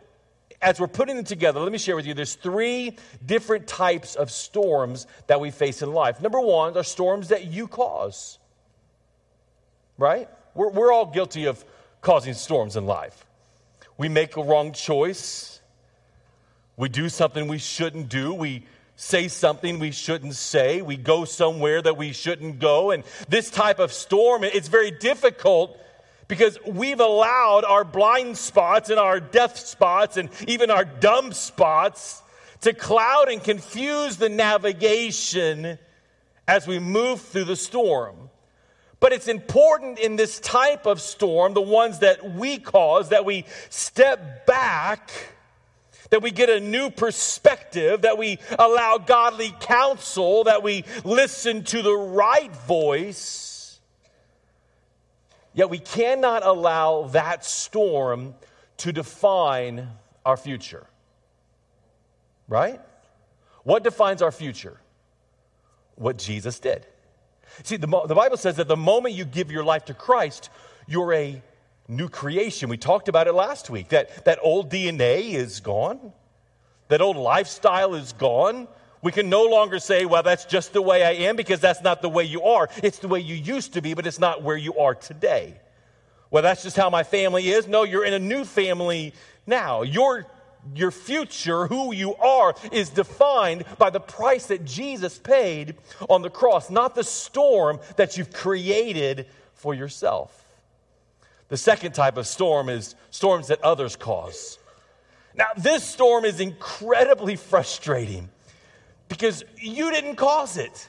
as 0.61 0.79
we're 0.79 0.89
putting 0.89 1.17
it 1.17 1.27
together, 1.27 1.61
let 1.61 1.73
me 1.73 1.79
share 1.79 1.97
with 1.97 2.07
you 2.07 2.15
there's 2.15 2.35
three 2.35 2.97
different 3.25 3.67
types 3.67 4.15
of 4.15 4.31
storms 4.31 5.07
that 5.27 5.41
we 5.41 5.51
face 5.51 5.83
in 5.83 5.93
life. 5.93 6.21
Number 6.21 6.41
one 6.41 6.77
are 6.77 6.85
storms 6.85 7.29
that 7.29 7.47
you 7.47 7.67
cause, 7.67 8.39
right? 10.03 10.29
We're, 10.55 10.69
we're 10.69 10.93
all 10.93 11.07
guilty 11.07 11.47
of 11.47 11.65
causing 12.01 12.35
storms 12.35 12.77
in 12.77 12.85
life. 12.85 13.25
We 13.97 14.09
make 14.09 14.37
a 14.37 14.43
wrong 14.43 14.73
choice, 14.73 15.61
we 16.77 16.89
do 16.89 17.09
something 17.09 17.47
we 17.47 17.59
shouldn't 17.59 18.09
do, 18.09 18.35
we 18.35 18.67
say 18.97 19.29
something 19.29 19.79
we 19.79 19.91
shouldn't 19.91 20.35
say. 20.35 20.83
We 20.83 20.97
go 20.97 21.25
somewhere 21.25 21.83
that 21.83 21.97
we 21.97 22.13
shouldn't 22.13 22.59
go. 22.59 22.91
And 22.91 23.05
this 23.29 23.51
type 23.51 23.79
of 23.79 23.93
storm, 23.93 24.45
it's 24.45 24.69
very 24.69 24.91
difficult 24.91 25.79
because 26.29 26.59
we've 26.67 27.01
allowed 27.01 27.65
our 27.65 27.85
blind 27.85 28.39
spots 28.39 28.91
and 28.91 28.99
our 28.99 29.19
deaf 29.21 29.59
spots 29.59 30.17
and 30.17 30.31
even 30.47 30.71
our 30.71 30.85
dumb 30.85 31.33
spots 31.33 32.23
to 32.61 32.73
cloud 32.73 33.29
and 33.29 33.43
confuse 33.43 34.17
the 34.19 34.29
navigation 34.29 35.79
as 36.47 36.67
we 36.67 36.79
move 36.79 37.21
through 37.21 37.45
the 37.45 37.57
storm. 37.57 38.31
But 39.03 39.13
it's 39.13 39.27
important 39.27 39.99
in 39.99 40.15
this 40.15 40.39
type 40.39 40.87
of 40.87 41.01
storm, 41.01 41.55
the 41.55 41.61
ones 41.61 41.99
that 41.99 42.35
we 42.35 42.59
cause, 42.59 43.09
that 43.09 43.25
we 43.25 43.47
step 43.69 44.47
back 44.47 45.11
that 46.11 46.23
we 46.23 46.31
get 46.31 46.51
a 46.51 46.61
new 46.61 46.91
perspective, 46.91 48.03
that 48.03 48.19
we 48.19 48.39
allow 48.59 48.99
godly 48.99 49.53
counsel, 49.61 50.45
that 50.45 50.63
we 50.63 50.85
listen 51.05 51.65
to 51.65 51.81
the 51.81 51.95
right 51.95 52.55
voice. 52.55 53.81
Yet 55.55 55.71
we 55.71 55.79
cannot 55.79 56.45
allow 56.45 57.05
that 57.13 57.47
storm 57.47 58.35
to 58.77 58.93
define 58.93 59.89
our 60.27 60.37
future. 60.37 60.87
Right? 62.47 62.79
What 63.65 63.83
defines 63.83 64.21
our 64.21 64.33
future? 64.33 64.79
What 65.95 66.19
Jesus 66.19 66.59
did. 66.59 66.87
See, 67.63 67.77
the, 67.77 67.87
the 67.87 68.15
Bible 68.15 68.37
says 68.37 68.57
that 68.57 68.69
the 68.69 68.77
moment 68.77 69.15
you 69.15 69.25
give 69.25 69.51
your 69.51 69.65
life 69.65 69.87
to 69.87 69.95
Christ, 69.95 70.51
you're 70.87 71.13
a 71.13 71.43
new 71.89 72.09
creation. 72.09 72.69
We 72.69 72.77
talked 72.77 73.09
about 73.09 73.27
it 73.27 73.33
last 73.33 73.71
week 73.71 73.91
that, 73.91 74.25
that 74.25 74.39
old 74.43 74.71
DNA 74.71 75.35
is 75.35 75.61
gone, 75.61 76.13
that 76.89 77.01
old 77.01 77.17
lifestyle 77.17 77.95
is 77.95 78.13
gone. 78.13 78.69
We 79.03 79.11
can 79.11 79.29
no 79.29 79.45
longer 79.45 79.81
say, 79.81 80.05
well, 80.05 80.23
that's 80.23 80.45
just 80.45 80.73
the 80.73 80.83
way 80.83 81.03
I 81.03 81.27
am 81.27 81.35
because 81.35 81.59
that's 81.59 81.83
not 81.83 82.03
the 82.03 82.09
way 82.09 82.25
you 82.25 82.45
are. 82.45 82.69
It's 82.83 82.99
the 82.99 83.09
way 83.09 83.21
you 83.21 83.35
used 83.35 83.73
to 83.75 83.83
be, 83.83 83.95
but 83.95 84.07
it's 84.07 84.21
not 84.21 84.43
where 84.43 84.57
you 84.57 84.77
are 84.79 84.95
today. 84.95 85.55
Well, 86.31 86.43
that's 86.43 86.63
just 86.63 86.77
how 86.77 86.89
my 86.89 87.03
family 87.03 87.49
is. 87.49 87.67
No, 87.67 87.83
you're 87.83 88.05
in 88.05 88.15
a 88.15 88.19
new 88.19 88.45
family 88.45 89.13
now. 89.47 89.83
Your, 89.83 90.27
your 90.75 90.91
future, 90.91 91.67
who 91.67 91.93
you 91.93 92.15
are, 92.17 92.55
is 92.71 92.91
defined 92.91 93.65
by 93.79 93.91
the 93.91 94.01
price 94.01 94.47
that 94.47 94.65
Jesus 94.65 95.19
paid 95.19 95.77
on 96.09 96.23
the 96.23 96.31
cross, 96.31 96.71
not 96.71 96.95
the 96.95 97.05
storm 97.05 97.81
that 97.97 98.17
you've 98.17 98.33
created 98.33 99.27
for 99.55 99.75
yourself. 99.75 100.39
The 101.49 101.57
second 101.57 101.93
type 101.93 102.17
of 102.17 102.27
storm 102.27 102.69
is 102.69 102.95
storms 103.11 103.49
that 103.49 103.63
others 103.63 103.97
cause. 103.97 104.59
Now, 105.35 105.49
this 105.57 105.85
storm 105.85 106.25
is 106.25 106.41
incredibly 106.41 107.37
frustrating 107.37 108.29
because 109.09 109.45
you 109.59 109.91
didn't 109.91 110.17
cause 110.17 110.57
it. 110.57 110.89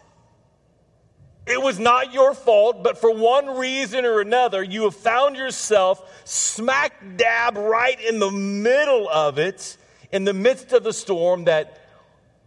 It 1.45 1.61
was 1.61 1.77
not 1.77 2.13
your 2.13 2.33
fault, 2.33 2.83
but 2.83 2.97
for 2.97 3.13
one 3.13 3.57
reason 3.57 4.05
or 4.05 4.21
another, 4.21 4.63
you 4.63 4.83
have 4.83 4.95
found 4.95 5.35
yourself 5.35 6.21
smack 6.23 7.17
dab 7.17 7.57
right 7.57 7.99
in 7.99 8.19
the 8.19 8.31
middle 8.31 9.09
of 9.09 9.37
it, 9.37 9.77
in 10.11 10.23
the 10.23 10.33
midst 10.33 10.71
of 10.71 10.83
the 10.83 10.93
storm 10.93 11.45
that 11.45 11.81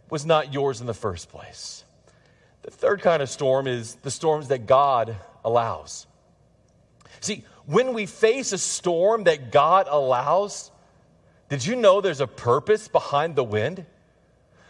was 0.09 0.25
not 0.25 0.51
yours 0.51 0.81
in 0.81 0.87
the 0.87 0.95
first 0.95 1.29
place. 1.29 1.83
The 2.63 2.71
third 2.71 3.01
kind 3.01 3.21
of 3.21 3.29
storm 3.29 3.67
is 3.67 3.95
the 3.95 4.11
storms 4.11 4.47
that 4.47 4.65
God 4.65 5.15
allows. 5.45 6.07
See, 7.21 7.45
when 7.65 7.93
we 7.93 8.05
face 8.05 8.51
a 8.51 8.57
storm 8.57 9.25
that 9.25 9.51
God 9.51 9.87
allows, 9.89 10.71
did 11.49 11.65
you 11.65 11.75
know 11.75 12.01
there's 12.01 12.21
a 12.21 12.27
purpose 12.27 12.87
behind 12.87 13.35
the 13.35 13.43
wind? 13.43 13.85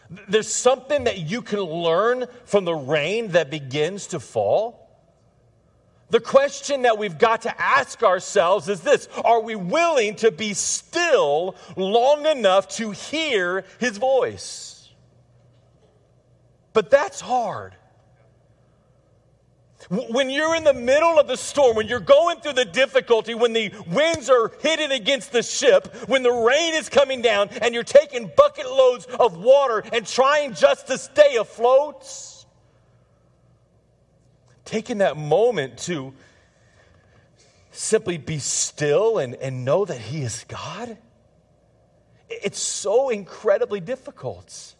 There's 0.09 0.53
something 0.53 1.03
that 1.03 1.19
you 1.19 1.41
can 1.41 1.59
learn 1.59 2.25
from 2.45 2.65
the 2.65 2.75
rain 2.75 3.29
that 3.29 3.49
begins 3.49 4.07
to 4.07 4.19
fall. 4.19 4.87
The 6.09 6.19
question 6.21 6.83
that 6.83 6.97
we've 6.97 7.17
got 7.17 7.41
to 7.41 7.61
ask 7.61 8.01
ourselves 8.01 8.69
is 8.69 8.81
this 8.81 9.09
Are 9.25 9.41
we 9.41 9.55
willing 9.55 10.15
to 10.17 10.31
be 10.31 10.53
still 10.53 11.55
long 11.75 12.25
enough 12.25 12.69
to 12.77 12.91
hear 12.91 13.65
his 13.79 13.97
voice? 13.97 14.89
But 16.71 16.89
that's 16.89 17.19
hard. 17.19 17.75
When 19.89 20.29
you're 20.29 20.55
in 20.55 20.65
the 20.65 20.73
middle 20.73 21.17
of 21.17 21.27
the 21.27 21.37
storm, 21.37 21.77
when 21.77 21.87
you're 21.87 22.01
going 22.01 22.41
through 22.41 22.53
the 22.53 22.65
difficulty, 22.65 23.33
when 23.33 23.53
the 23.53 23.71
winds 23.87 24.29
are 24.29 24.51
hitting 24.61 24.91
against 24.91 25.31
the 25.31 25.41
ship, 25.41 25.95
when 26.07 26.23
the 26.23 26.31
rain 26.31 26.73
is 26.73 26.89
coming 26.89 27.21
down, 27.21 27.49
and 27.61 27.73
you're 27.73 27.83
taking 27.83 28.29
bucket 28.35 28.65
loads 28.65 29.05
of 29.05 29.37
water 29.37 29.83
and 29.93 30.05
trying 30.05 30.53
just 30.53 30.87
to 30.87 30.97
stay 30.97 31.37
afloat, 31.37 32.05
taking 34.65 34.97
that 34.97 35.15
moment 35.15 35.77
to 35.77 36.13
simply 37.71 38.17
be 38.17 38.39
still 38.39 39.19
and, 39.19 39.35
and 39.35 39.63
know 39.63 39.85
that 39.85 39.99
He 39.99 40.21
is 40.21 40.43
God, 40.49 40.97
it's 42.29 42.59
so 42.59 43.07
incredibly 43.07 43.79
difficult. 43.79 44.75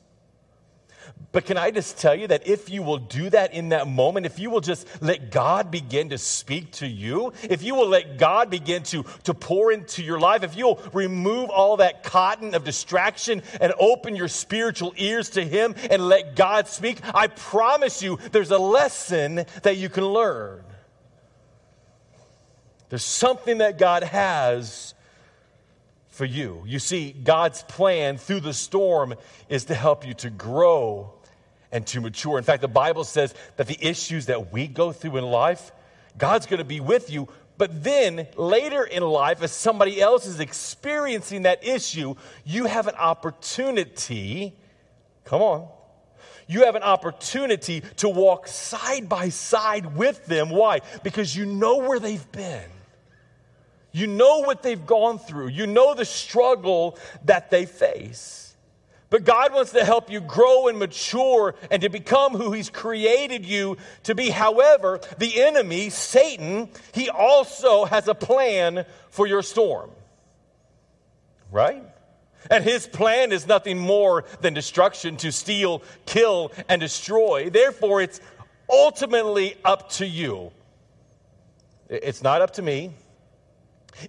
But 1.34 1.46
can 1.46 1.57
I 1.57 1.72
just 1.72 1.98
tell 1.98 2.15
you 2.15 2.27
that 2.27 2.48
if 2.48 2.69
you 2.69 2.81
will 2.81 2.98
do 2.98 3.29
that 3.29 3.53
in 3.53 3.69
that 3.69 3.88
moment, 3.88 4.25
if 4.25 4.39
you 4.39 4.50
will 4.50 4.62
just 4.62 4.88
let 5.01 5.29
God 5.29 5.69
begin 5.69 6.10
to 6.10 6.17
speak 6.17 6.72
to 6.74 6.88
you, 6.88 7.34
if 7.43 7.63
you 7.63 7.75
will 7.75 7.89
let 7.89 8.17
God 8.17 8.50
begin 8.50 8.84
to, 8.84 9.03
to 9.24 9.34
pour 9.34 9.72
into 9.72 10.03
your 10.03 10.19
life, 10.19 10.43
if 10.43 10.55
you'll 10.55 10.81
remove 10.93 11.50
all 11.50 11.77
that 11.77 12.03
cotton 12.03 12.55
of 12.55 12.63
distraction 12.63 13.43
and 13.60 13.74
open 13.77 14.15
your 14.15 14.29
spiritual 14.29 14.93
ears 14.96 15.31
to 15.31 15.43
Him 15.43 15.75
and 15.91 16.07
let 16.07 16.38
God 16.38 16.67
speak, 16.67 17.00
I 17.13 17.27
promise 17.27 18.01
you 18.01 18.17
there's 18.31 18.51
a 18.51 18.57
lesson 18.57 19.46
that 19.63 19.75
you 19.75 19.89
can 19.89 20.05
learn. 20.05 20.63
There's 22.89 23.03
something 23.03 23.57
that 23.57 23.77
God 23.77 24.03
has 24.03 24.93
for 26.07 26.24
you. 26.24 26.63
You 26.65 26.79
see, 26.79 27.12
God's 27.12 27.63
plan 27.63 28.17
through 28.17 28.39
the 28.39 28.53
storm 28.53 29.13
is 29.50 29.65
to 29.65 29.75
help 29.75 30.07
you 30.07 30.13
to 30.15 30.29
grow 30.29 31.13
and 31.71 31.86
to 31.88 32.01
mature. 32.01 32.38
In 32.38 32.43
fact, 32.43 32.62
the 32.62 32.67
Bible 32.67 33.03
says 33.03 33.33
that 33.57 33.67
the 33.67 33.77
issues 33.79 34.27
that 34.27 34.51
we 34.51 34.67
go 34.67 34.91
through 34.91 35.17
in 35.17 35.25
life, 35.25 35.71
God's 36.17 36.45
going 36.45 36.59
to 36.59 36.65
be 36.65 36.79
with 36.79 37.09
you, 37.09 37.27
But 37.57 37.83
then 37.83 38.27
later 38.36 38.83
in 38.83 39.03
life, 39.03 39.41
as 39.41 39.51
somebody 39.51 40.00
else 40.00 40.25
is 40.25 40.39
experiencing 40.39 41.43
that 41.43 41.65
issue, 41.65 42.15
you 42.45 42.65
have 42.65 42.88
an 42.88 42.95
opportunity, 42.95 44.53
come 45.25 45.41
on, 45.41 45.67
you 46.47 46.65
have 46.65 46.75
an 46.75 46.83
opportunity 46.83 47.81
to 47.97 48.09
walk 48.09 48.47
side 48.47 49.09
by 49.09 49.29
side 49.29 49.97
with 49.97 50.25
them. 50.27 50.50
Why? 50.50 50.81
Because 51.03 51.36
you 51.36 51.45
know 51.45 51.77
where 51.77 52.00
they've 52.00 52.31
been. 52.31 52.69
You 53.91 54.05
know 54.05 54.39
what 54.39 54.62
they've 54.62 54.86
gone 54.86 55.17
through. 55.17 55.47
You 55.47 55.65
know 55.65 55.95
the 55.95 56.05
struggle 56.05 56.97
that 57.25 57.50
they 57.50 57.65
face. 57.65 58.47
But 59.09 59.23
God 59.23 59.53
wants 59.53 59.71
to 59.71 59.85
help 59.85 60.11
you 60.11 60.19
grow 60.19 60.67
and 60.67 60.77
mature 60.77 61.55
and 61.71 61.81
to 61.81 61.89
become 61.89 62.33
who 62.33 62.51
He's 62.51 62.69
created 62.69 63.45
you 63.45 63.77
to 64.03 64.15
be. 64.15 64.29
However, 64.29 64.99
the 65.17 65.41
enemy, 65.41 65.89
Satan, 65.89 66.69
he 66.93 67.09
also 67.09 67.85
has 67.85 68.07
a 68.07 68.15
plan 68.15 68.85
for 69.09 69.25
your 69.25 69.43
storm. 69.43 69.91
Right? 71.51 71.83
And 72.51 72.63
his 72.63 72.85
plan 72.85 73.31
is 73.31 73.47
nothing 73.47 73.77
more 73.77 74.25
than 74.41 74.53
destruction 74.53 75.15
to 75.17 75.31
steal, 75.31 75.83
kill, 76.05 76.51
and 76.67 76.81
destroy. 76.81 77.49
Therefore, 77.49 78.01
it's 78.01 78.19
ultimately 78.69 79.55
up 79.63 79.89
to 79.91 80.05
you. 80.05 80.51
It's 81.89 82.21
not 82.21 82.41
up 82.41 82.51
to 82.53 82.61
me. 82.61 82.91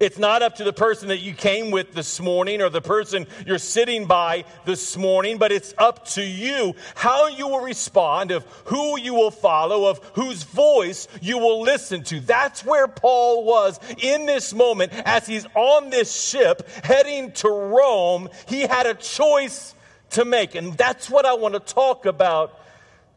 It's 0.00 0.18
not 0.18 0.42
up 0.42 0.56
to 0.56 0.64
the 0.64 0.72
person 0.72 1.08
that 1.08 1.20
you 1.20 1.34
came 1.34 1.70
with 1.70 1.92
this 1.92 2.20
morning 2.20 2.60
or 2.60 2.68
the 2.68 2.80
person 2.80 3.26
you're 3.46 3.58
sitting 3.58 4.06
by 4.06 4.44
this 4.64 4.96
morning, 4.96 5.38
but 5.38 5.52
it's 5.52 5.74
up 5.78 6.06
to 6.08 6.22
you 6.22 6.74
how 6.94 7.28
you 7.28 7.48
will 7.48 7.60
respond, 7.60 8.30
of 8.30 8.44
who 8.66 8.98
you 8.98 9.14
will 9.14 9.30
follow, 9.30 9.86
of 9.86 9.98
whose 10.14 10.42
voice 10.42 11.08
you 11.20 11.38
will 11.38 11.62
listen 11.62 12.02
to. 12.04 12.20
That's 12.20 12.64
where 12.64 12.88
Paul 12.88 13.44
was 13.44 13.80
in 13.98 14.26
this 14.26 14.52
moment 14.54 14.92
as 14.92 15.26
he's 15.26 15.46
on 15.54 15.90
this 15.90 16.14
ship 16.14 16.68
heading 16.84 17.32
to 17.32 17.48
Rome. 17.48 18.28
He 18.46 18.62
had 18.62 18.86
a 18.86 18.94
choice 18.94 19.74
to 20.10 20.24
make, 20.24 20.54
and 20.54 20.74
that's 20.74 21.10
what 21.10 21.26
I 21.26 21.34
want 21.34 21.54
to 21.54 21.60
talk 21.60 22.06
about 22.06 22.60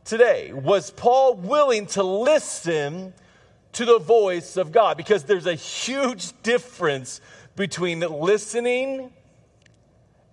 today. 0.06 0.52
Was 0.54 0.92
Paul 0.92 1.36
willing 1.36 1.86
to 1.88 2.04
listen 2.04 3.14
to 3.74 3.86
the 3.86 4.00
voice 4.00 4.58
of 4.58 4.72
God 4.72 4.98
because 4.98 5.24
there's 5.24 5.46
a 5.46 5.56
huge 5.56 6.34
difference 6.44 7.22
between 7.56 8.00
listening 8.00 9.12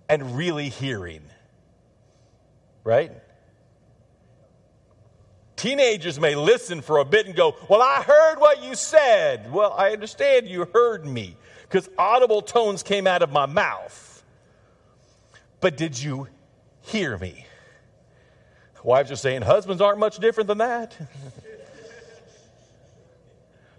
and 0.07 0.35
really 0.35 0.69
hearing. 0.69 1.21
Right? 2.83 3.11
Teenagers 5.55 6.19
may 6.19 6.35
listen 6.35 6.81
for 6.81 6.99
a 6.99 7.05
bit 7.05 7.25
and 7.25 7.35
go, 7.35 7.55
Well, 7.69 7.81
I 7.81 8.01
heard 8.01 8.39
what 8.39 8.63
you 8.63 8.75
said. 8.75 9.51
Well, 9.51 9.73
I 9.77 9.91
understand 9.91 10.47
you 10.47 10.65
heard 10.73 11.05
me 11.05 11.35
because 11.63 11.89
audible 11.97 12.41
tones 12.41 12.81
came 12.81 13.05
out 13.05 13.21
of 13.21 13.31
my 13.31 13.45
mouth. 13.45 14.23
But 15.59 15.75
did 15.75 16.01
you 16.01 16.29
hear 16.81 17.17
me? 17.17 17.45
Wives 18.83 19.11
are 19.11 19.17
saying, 19.17 19.41
Husbands 19.41 19.81
aren't 19.81 19.99
much 19.99 20.17
different 20.19 20.47
than 20.47 20.59
that. 20.59 20.97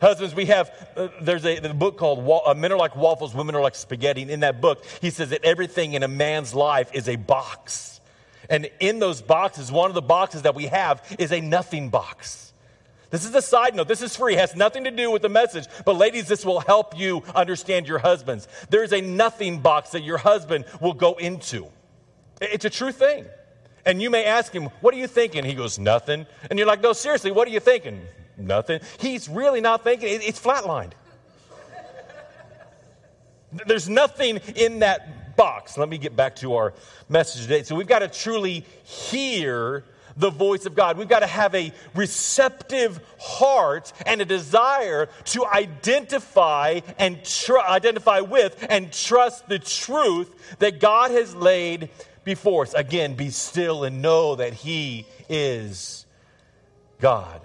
Husbands, 0.01 0.35
we 0.35 0.47
have, 0.47 0.71
uh, 0.97 1.09
there's 1.21 1.45
a, 1.45 1.57
a, 1.59 1.75
book 1.75 1.99
called 1.99 2.43
uh, 2.47 2.55
Men 2.55 2.73
Are 2.73 2.79
Like 2.79 2.97
Waffles, 2.97 3.35
Women 3.35 3.55
Are 3.55 3.61
Like 3.61 3.75
Spaghetti. 3.75 4.23
And 4.23 4.31
in 4.31 4.41
that 4.41 4.61
book, 4.61 4.85
he 5.01 5.11
says 5.11 5.31
that 5.31 5.45
everything 5.45 5.93
in 5.93 6.03
a 6.03 6.09
man's 6.09 6.55
life 6.55 6.91
is 6.95 7.09
a 7.09 7.17
box. 7.17 8.01
And 8.49 8.71
in 8.81 8.99
those 8.99 9.21
boxes, 9.21 9.71
one 9.71 9.91
of 9.91 9.95
the 9.95 10.03
boxes 10.03 10.43
that 10.43 10.55
we 10.55 10.67
have 10.67 11.05
is 11.19 11.33
a 11.33 11.41
nothing 11.41 11.91
box. 11.91 12.53
This 13.11 13.25
is 13.25 13.35
a 13.35 13.43
side 13.43 13.75
note. 13.75 13.89
This 13.89 14.03
is 14.03 14.17
free. 14.17 14.35
It 14.35 14.39
has 14.39 14.57
nothing 14.57 14.85
to 14.85 14.91
do 14.91 15.11
with 15.11 15.23
the 15.23 15.29
message. 15.29 15.67
But 15.85 15.97
ladies, 15.97 16.29
this 16.29 16.45
will 16.45 16.61
help 16.61 16.99
you 16.99 17.23
understand 17.35 17.87
your 17.87 17.99
husbands. 17.99 18.49
There's 18.71 18.93
a 18.93 19.01
nothing 19.01 19.61
box 19.61 19.91
that 19.91 20.03
your 20.03 20.19
husband 20.19 20.65
will 20.81 20.95
go 20.95 21.15
into. 21.15 21.67
It's 22.41 22.65
a 22.65 22.71
true 22.71 22.93
thing. 22.93 23.27
And 23.85 24.01
you 24.01 24.11
may 24.11 24.25
ask 24.25 24.53
him, 24.53 24.67
What 24.81 24.95
are 24.95 24.99
you 24.99 25.09
thinking? 25.09 25.45
He 25.45 25.55
goes, 25.55 25.79
Nothing. 25.79 26.27
And 26.49 26.59
you're 26.59 26.69
like, 26.69 26.83
No, 26.83 26.93
seriously, 26.93 27.33
what 27.33 27.49
are 27.49 27.51
you 27.51 27.61
thinking? 27.61 28.01
Nothing. 28.41 28.81
He's 28.99 29.29
really 29.29 29.61
not 29.61 29.85
thinking, 29.85 30.21
it's 30.23 30.41
flatlined. 30.41 30.93
There's 33.67 33.89
nothing 33.89 34.41
in 34.55 34.81
that 34.81 35.37
box. 35.37 35.77
Let 35.77 35.89
me 35.89 35.99
get 35.99 36.15
back 36.15 36.37
to 36.37 36.55
our 36.55 36.75
message 37.09 37.43
today. 37.43 37.63
So 37.63 37.75
we've 37.75 37.87
got 37.87 38.01
to 38.01 38.09
truly 38.09 38.65
hear 38.85 39.85
the 40.17 40.31
voice 40.31 40.67
of 40.67 40.75
God. 40.75 40.99
We've 40.99 41.09
got 41.09 41.21
to 41.21 41.27
have 41.27 41.55
a 41.55 41.73
receptive 41.95 43.01
heart 43.19 43.93
and 44.07 44.21
a 44.21 44.25
desire 44.25 45.09
to 45.27 45.47
identify 45.47 46.81
and 46.99 47.25
tr- 47.25 47.59
identify 47.59 48.21
with 48.21 48.67
and 48.69 48.93
trust 48.93 49.49
the 49.49 49.59
truth 49.59 50.57
that 50.59 50.79
God 50.79 51.11
has 51.11 51.35
laid 51.35 51.89
before 52.25 52.63
us. 52.63 52.75
Again, 52.75 53.15
be 53.15 53.31
still 53.31 53.85
and 53.85 54.03
know 54.03 54.37
that 54.37 54.53
He 54.53 55.07
is 55.29 56.07
God 57.01 57.41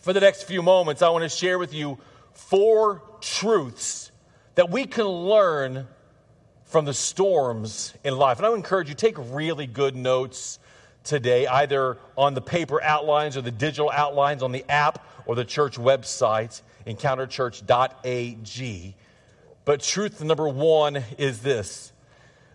for 0.00 0.12
the 0.12 0.20
next 0.20 0.44
few 0.44 0.62
moments, 0.62 1.02
I 1.02 1.10
want 1.10 1.22
to 1.22 1.28
share 1.28 1.58
with 1.58 1.74
you 1.74 1.98
four 2.32 3.02
truths 3.20 4.10
that 4.54 4.70
we 4.70 4.86
can 4.86 5.04
learn 5.04 5.86
from 6.64 6.86
the 6.86 6.94
storms 6.94 7.92
in 8.02 8.16
life. 8.16 8.38
And 8.38 8.46
I 8.46 8.48
would 8.48 8.56
encourage 8.56 8.88
you 8.88 8.94
take 8.94 9.16
really 9.18 9.66
good 9.66 9.94
notes 9.94 10.58
today, 11.04 11.46
either 11.46 11.98
on 12.16 12.34
the 12.34 12.40
paper 12.40 12.82
outlines 12.82 13.36
or 13.36 13.42
the 13.42 13.50
digital 13.50 13.90
outlines 13.90 14.42
on 14.42 14.52
the 14.52 14.64
app 14.70 15.06
or 15.26 15.34
the 15.34 15.44
church 15.44 15.76
website, 15.76 16.62
encounterchurch.ag. 16.86 18.96
But 19.64 19.82
truth 19.82 20.22
number 20.22 20.48
one 20.48 21.04
is 21.18 21.42
this 21.42 21.92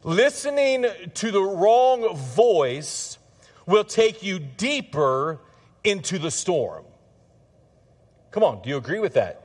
listening 0.03 0.85
to 1.15 1.31
the 1.31 1.41
wrong 1.41 2.15
voice 2.15 3.17
will 3.65 3.83
take 3.83 4.23
you 4.23 4.39
deeper 4.39 5.39
into 5.83 6.19
the 6.19 6.31
storm. 6.31 6.85
Come 8.35 8.43
on, 8.43 8.61
do 8.61 8.69
you 8.69 8.75
agree 8.75 8.99
with 8.99 9.13
that? 9.13 9.43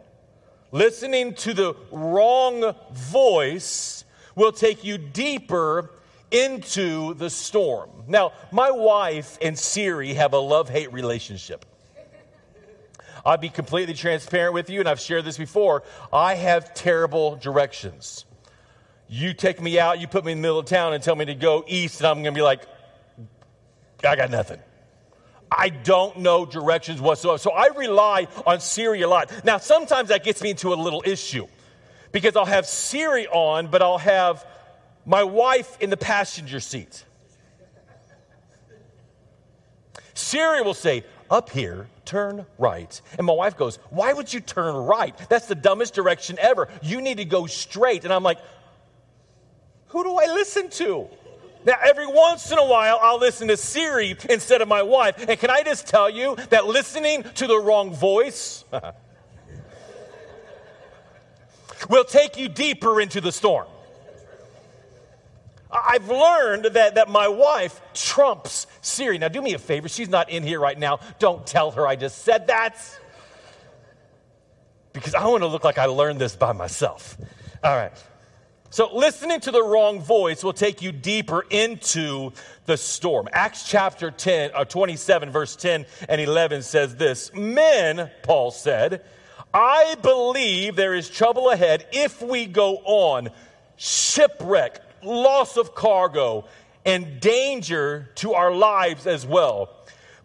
Listening 0.73 1.35
to 1.35 1.55
the 1.55 1.75
wrong 1.93 2.75
voice 2.91 4.05
will 4.35 4.51
take 4.51 4.83
you 4.83 4.99
deeper 4.99 5.93
into 6.33 7.15
the 7.15 7.31
storm. 7.31 7.89
Now, 8.09 8.33
my 8.51 8.73
wife 8.73 9.39
and 9.41 9.57
Siri 9.57 10.15
have 10.15 10.33
a 10.33 10.39
love 10.39 10.69
hate 10.69 10.93
relationship. 10.93 11.65
I'll 13.25 13.37
be 13.37 13.49
completely 13.49 13.95
transparent 13.95 14.55
with 14.55 14.69
you, 14.69 14.81
and 14.81 14.89
I've 14.89 14.99
shared 14.99 15.25
this 15.25 15.39
before. 15.39 15.85
I 16.13 16.35
have 16.35 16.75
terrible 16.75 17.37
directions. 17.37 18.25
You 19.09 19.35
take 19.35 19.63
me 19.63 19.79
out, 19.79 20.01
you 20.01 20.09
put 20.09 20.25
me 20.25 20.33
in 20.33 20.39
the 20.39 20.43
middle 20.43 20.59
of 20.59 20.67
town 20.67 20.95
and 20.95 21.01
tell 21.01 21.15
me 21.15 21.27
to 21.27 21.37
go 21.37 21.63
east, 21.69 22.01
and 22.01 22.09
I'm 22.09 22.25
going 22.25 22.35
to 22.35 22.39
be 22.39 22.43
like, 22.43 22.67
I 24.05 24.17
got 24.17 24.33
nothing. 24.33 24.59
I 25.51 25.69
don't 25.69 26.19
know 26.19 26.47
directions 26.47 27.01
whatsoever. 27.01 27.39
So 27.39 27.51
I 27.51 27.69
rely 27.77 28.29
on 28.47 28.61
Siri 28.61 29.03
a 29.03 29.09
lot. 29.09 29.45
Now, 29.45 29.59
sometimes 29.59 30.11
that 30.11 30.23
gets 30.23 30.43
me 30.43 30.51
into 30.51 30.73
a 30.73 30.77
little 30.77 31.03
issue 31.05 31.47
because 32.13 32.37
I'll 32.37 32.45
have 32.45 32.67
Siri 32.67 33.27
on, 33.27 33.69
but 33.69 33.83
I'll 33.83 33.99
have 33.99 34.45
my 35.05 35.25
wife 35.25 35.77
in 35.81 35.91
the 35.91 35.97
passenger 35.97 36.61
seat. 36.61 37.05
Siri 40.15 40.63
will 40.63 40.75
say, 40.75 41.05
Up 41.31 41.51
here, 41.51 41.89
turn 42.05 42.47
right. 42.59 43.01
And 43.19 43.27
my 43.27 43.33
wife 43.33 43.57
goes, 43.57 43.77
Why 43.91 44.13
would 44.13 44.33
you 44.33 44.41
turn 44.41 44.75
right? 44.75 45.17
That's 45.29 45.47
the 45.47 45.55
dumbest 45.55 45.95
direction 45.95 46.37
ever. 46.41 46.69
You 46.83 47.01
need 47.01 47.17
to 47.17 47.25
go 47.25 47.47
straight. 47.47 48.05
And 48.05 48.13
I'm 48.13 48.23
like, 48.23 48.39
Who 49.89 50.05
do 50.05 50.17
I 50.17 50.27
listen 50.27 50.69
to? 50.71 51.09
Now, 51.65 51.75
every 51.85 52.07
once 52.07 52.51
in 52.51 52.59
a 52.59 52.65
while, 52.65 52.99
I'll 53.03 53.19
listen 53.19 53.49
to 53.49 53.57
Siri 53.57 54.17
instead 54.29 54.63
of 54.63 54.69
my 54.69 54.83
wife. 54.83 55.29
And 55.29 55.39
can 55.39 55.51
I 55.51 55.63
just 55.63 55.87
tell 55.87 56.09
you 56.09 56.37
that 56.49 56.67
listening 56.67 57.23
to 57.35 57.47
the 57.47 57.59
wrong 57.59 57.93
voice 57.93 58.65
will 61.91 62.05
take 62.05 62.39
you 62.39 62.49
deeper 62.49 63.01
into 63.01 63.21
the 63.21 63.31
storm? 63.31 63.67
I've 65.71 66.09
learned 66.09 66.65
that, 66.65 66.97
that 66.97 67.09
my 67.09 67.29
wife 67.29 67.81
trumps 67.95 68.67
Siri. 68.81 69.19
Now, 69.19 69.29
do 69.29 69.41
me 69.41 69.55
a 69.55 69.59
favor. 69.59 69.89
She's 69.89 70.09
not 70.09 70.31
in 70.31 70.43
here 70.43 70.59
right 70.59 70.79
now. 70.79 70.99
Don't 71.19 71.47
tell 71.47 71.71
her 71.73 71.87
I 71.87 71.95
just 71.95 72.23
said 72.23 72.49
that. 72.49 72.77
Because 74.93 75.15
I 75.15 75.27
want 75.27 75.43
to 75.43 75.47
look 75.47 75.63
like 75.63 75.79
I 75.79 75.85
learned 75.85 76.19
this 76.19 76.35
by 76.35 76.53
myself. 76.53 77.17
All 77.63 77.77
right. 77.77 77.93
So, 78.73 78.89
listening 78.95 79.41
to 79.41 79.51
the 79.51 79.65
wrong 79.65 80.01
voice 80.01 80.45
will 80.45 80.53
take 80.53 80.81
you 80.81 80.93
deeper 80.93 81.45
into 81.51 82.31
the 82.67 82.77
storm. 82.77 83.29
Acts 83.33 83.69
chapter 83.69 84.13
10, 84.13 84.53
uh, 84.55 84.65
27, 84.65 85.31
verse 85.31 85.57
10 85.57 85.87
and 86.09 86.21
11 86.21 86.63
says 86.63 86.95
this 86.95 87.35
Men, 87.35 88.13
Paul 88.23 88.53
said, 88.53 89.03
I 89.53 89.97
believe 90.03 90.77
there 90.77 90.95
is 90.95 91.11
trouble 91.11 91.51
ahead 91.51 91.85
if 91.91 92.23
we 92.23 92.47
go 92.47 92.77
on, 92.85 93.31
shipwreck, 93.75 94.81
loss 95.03 95.57
of 95.57 95.75
cargo, 95.75 96.45
and 96.85 97.19
danger 97.19 98.11
to 98.17 98.35
our 98.35 98.55
lives 98.55 99.09
as 99.09 99.27
well. 99.27 99.71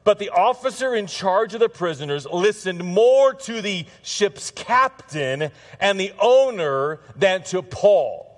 But 0.04 0.20
the 0.20 0.30
officer 0.30 0.94
in 0.94 1.08
charge 1.08 1.56
of 1.56 1.62
the 1.62 1.68
prisoners 1.68 2.28
listened 2.28 2.84
more 2.84 3.34
to 3.34 3.64
the 3.64 3.88
ship's 4.04 4.52
captain 4.52 5.50
and 5.80 6.00
the 6.00 6.14
owner 6.20 7.00
than 7.16 7.42
to 7.46 7.64
Paul. 7.64 8.34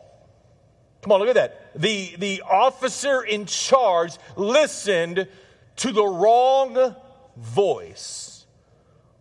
Come 1.07 1.13
on, 1.13 1.19
look 1.21 1.29
at 1.29 1.35
that. 1.35 1.81
The, 1.81 2.17
the 2.17 2.41
officer 2.41 3.21
in 3.21 3.45
charge 3.45 4.17
listened 4.35 5.29
to 5.77 5.91
the 5.93 6.05
wrong 6.05 6.97
voice. 7.37 8.45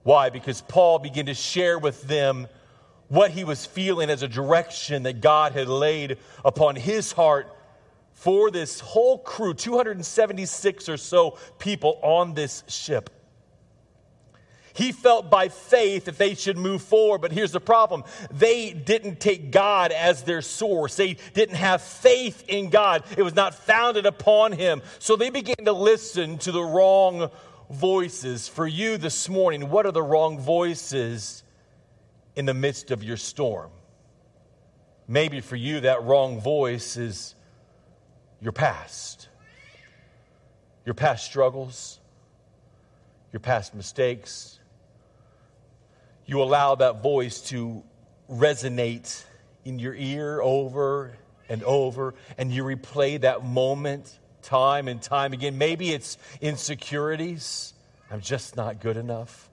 Why? 0.03 0.31
Because 0.31 0.63
Paul 0.63 0.99
began 0.99 1.27
to 1.27 1.35
share 1.35 1.79
with 1.79 2.03
them 2.03 2.49
what 3.07 3.31
he 3.31 3.45
was 3.45 3.65
feeling 3.65 4.11
as 4.11 4.25
a 4.25 4.27
direction 4.27 5.05
that 5.05 5.21
God 5.21 5.53
had 5.53 5.69
laid 5.69 6.19
upon 6.45 6.75
his 6.75 7.13
heart 7.13 7.57
for 8.15 8.51
this 8.51 8.81
whole 8.81 9.19
crew 9.19 9.55
276 9.55 10.89
or 10.89 10.97
so 10.97 11.39
people 11.61 12.01
on 12.03 12.35
this 12.35 12.65
ship. 12.67 13.11
He 14.77 14.93
felt 14.93 15.31
by 15.31 15.49
faith 15.49 16.05
that 16.05 16.19
they 16.19 16.35
should 16.35 16.59
move 16.59 16.83
forward, 16.83 17.23
but 17.23 17.33
here's 17.33 17.53
the 17.53 17.61
problem. 17.61 18.05
They 18.31 18.73
didn't 18.73 19.21
take 19.21 19.51
God 19.51 19.91
as 19.91 20.23
their 20.25 20.43
source. 20.43 20.97
They 20.97 21.17
didn't 21.33 21.55
have 21.55 21.81
faith 21.81 22.45
in 22.47 22.69
God. 22.69 23.03
It 23.17 23.23
was 23.23 23.35
not 23.35 23.55
founded 23.55 24.05
upon 24.05 24.53
Him. 24.53 24.83
So 24.99 25.17
they 25.17 25.31
began 25.31 25.65
to 25.65 25.73
listen 25.73 26.37
to 26.39 26.53
the 26.53 26.63
wrong 26.63 27.31
voices. 27.71 28.49
For 28.49 28.67
you 28.67 28.99
this 28.99 29.31
morning, 29.31 29.71
what 29.71 29.87
are 29.87 29.93
the 29.93 30.03
wrong 30.03 30.39
voices 30.39 31.43
in 32.35 32.45
the 32.45 32.55
midst 32.55 32.91
of 32.91 33.03
your 33.03 33.17
storm? 33.17 33.71
Maybe 35.09 35.41
for 35.41 35.57
you, 35.57 35.81
that 35.81 36.03
wrong 36.03 36.39
voice 36.39 36.99
is 36.99 37.35
your 38.43 38.53
past, 38.53 39.29
your 40.85 40.95
past 40.95 41.25
struggles, 41.25 41.99
your 43.33 43.41
past 43.41 43.75
mistakes. 43.75 44.56
You 46.27 46.43
allow 46.43 46.75
that 46.75 47.03
voice 47.03 47.41
to 47.43 47.83
resonate 48.31 49.25
in 49.65 49.79
your 49.79 49.95
ear 49.95 50.41
over 50.41 51.17
and 51.49 51.63
over, 51.63 52.15
and 52.37 52.53
you 52.53 52.65
replay 52.65 53.21
that 53.21 53.45
moment 53.45 54.19
time 54.43 54.89
and 54.89 55.01
time 55.01 55.33
again. 55.33 55.59
Maybe 55.59 55.93
it's 55.93 56.19
insecurities. 56.41 57.75
I'm 58.11 58.21
just 58.21 58.57
not 58.57 58.81
good 58.81 58.97
enough. 58.97 59.49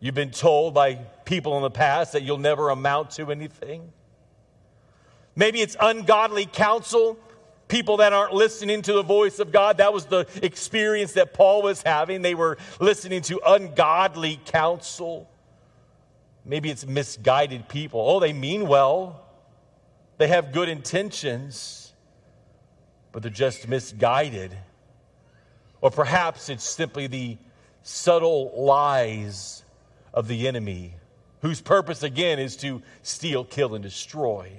You've 0.00 0.14
been 0.14 0.30
told 0.30 0.74
by 0.74 0.94
people 1.24 1.56
in 1.56 1.62
the 1.62 1.70
past 1.70 2.12
that 2.12 2.22
you'll 2.22 2.38
never 2.38 2.70
amount 2.70 3.12
to 3.12 3.30
anything. 3.30 3.92
Maybe 5.34 5.60
it's 5.60 5.76
ungodly 5.80 6.46
counsel, 6.46 7.18
people 7.68 7.98
that 7.98 8.12
aren't 8.12 8.32
listening 8.32 8.82
to 8.82 8.92
the 8.94 9.02
voice 9.02 9.38
of 9.38 9.52
God. 9.52 9.76
That 9.78 9.92
was 9.92 10.06
the 10.06 10.26
experience 10.42 11.12
that 11.12 11.34
Paul 11.34 11.62
was 11.62 11.82
having. 11.82 12.22
They 12.22 12.34
were 12.34 12.58
listening 12.80 13.22
to 13.22 13.40
ungodly 13.46 14.40
counsel. 14.46 15.30
Maybe 16.44 16.70
it's 16.70 16.86
misguided 16.86 17.68
people. 17.68 18.00
Oh, 18.00 18.20
they 18.20 18.32
mean 18.32 18.66
well, 18.66 19.22
they 20.16 20.28
have 20.28 20.52
good 20.52 20.68
intentions, 20.68 21.92
but 23.12 23.22
they're 23.22 23.30
just 23.30 23.68
misguided. 23.68 24.56
Or 25.80 25.90
perhaps 25.90 26.48
it's 26.48 26.64
simply 26.64 27.06
the 27.06 27.36
subtle 27.82 28.52
lies 28.64 29.62
of 30.12 30.26
the 30.26 30.48
enemy, 30.48 30.94
whose 31.42 31.60
purpose 31.60 32.02
again 32.02 32.38
is 32.38 32.56
to 32.56 32.82
steal, 33.02 33.44
kill, 33.44 33.74
and 33.74 33.82
destroy. 33.82 34.50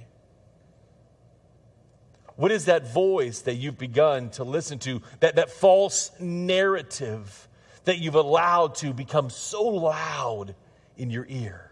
What 2.40 2.54
is 2.54 2.66
that 2.66 2.88
voice 2.88 3.42
that 3.42 3.56
you've 3.56 3.78
begun 3.78 4.30
to 4.32 4.46
listen 4.46 4.80
to? 4.80 5.02
That, 5.20 5.36
that 5.36 5.52
false 5.52 6.10
narrative 6.22 7.50
that 7.84 7.98
you've 7.98 8.16
allowed 8.16 8.76
to 8.76 8.94
become 8.94 9.30
so 9.30 9.62
loud 9.64 10.56
in 10.96 11.10
your 11.10 11.26
ear? 11.28 11.70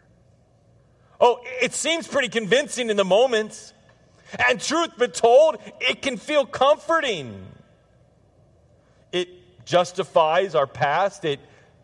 Oh, 1.22 1.40
it 1.62 1.72
seems 1.72 2.06
pretty 2.06 2.28
convincing 2.28 2.90
in 2.90 2.98
the 2.98 3.06
moment. 3.06 3.72
And 4.46 4.60
truth 4.60 4.98
be 5.00 5.08
told, 5.08 5.56
it 5.80 6.02
can 6.02 6.18
feel 6.18 6.46
comforting. 6.46 7.48
It 9.14 9.30
justifies 9.64 10.54
our 10.54 10.68
past, 10.68 11.24
it 11.24 11.40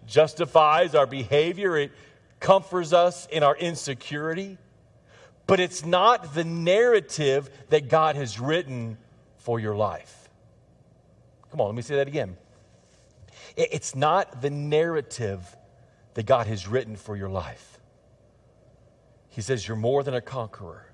justifies 0.08 0.94
our 0.94 1.08
behavior, 1.08 1.78
it 1.78 1.94
comforts 2.42 2.92
us 2.92 3.28
in 3.28 3.44
our 3.44 3.56
insecurity 3.56 4.58
but 5.48 5.60
it's 5.60 5.86
not 5.86 6.34
the 6.34 6.44
narrative 6.44 7.50
that 7.70 7.90
God 7.90 8.16
has 8.16 8.40
written 8.40 8.98
for 9.38 9.60
your 9.60 9.76
life. 9.76 10.30
Come 11.52 11.62
on, 11.62 11.68
let 11.68 11.76
me 11.76 11.82
say 11.82 11.96
that 11.98 12.08
again. 12.08 12.38
It's 13.56 13.96
not 13.96 14.42
the 14.42 14.50
narrative 14.50 15.56
that 16.16 16.26
God 16.26 16.48
has 16.48 16.68
written 16.68 16.96
for 16.96 17.16
your 17.16 17.30
life. 17.30 17.80
He 19.30 19.42
says, 19.42 19.68
You're 19.68 19.78
more 19.78 20.04
than 20.04 20.14
a 20.14 20.22
conqueror, 20.22 20.92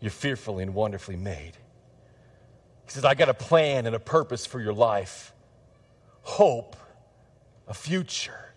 you're 0.00 0.10
fearfully 0.10 0.62
and 0.62 0.74
wonderfully 0.74 1.16
made. 1.16 1.52
He 2.84 2.90
says, 2.90 3.04
I 3.04 3.14
got 3.14 3.28
a 3.28 3.34
plan 3.34 3.86
and 3.86 3.94
a 3.94 4.00
purpose 4.00 4.44
for 4.46 4.60
your 4.60 4.72
life 4.72 5.32
hope, 6.22 6.76
a 7.66 7.74
future, 7.74 8.52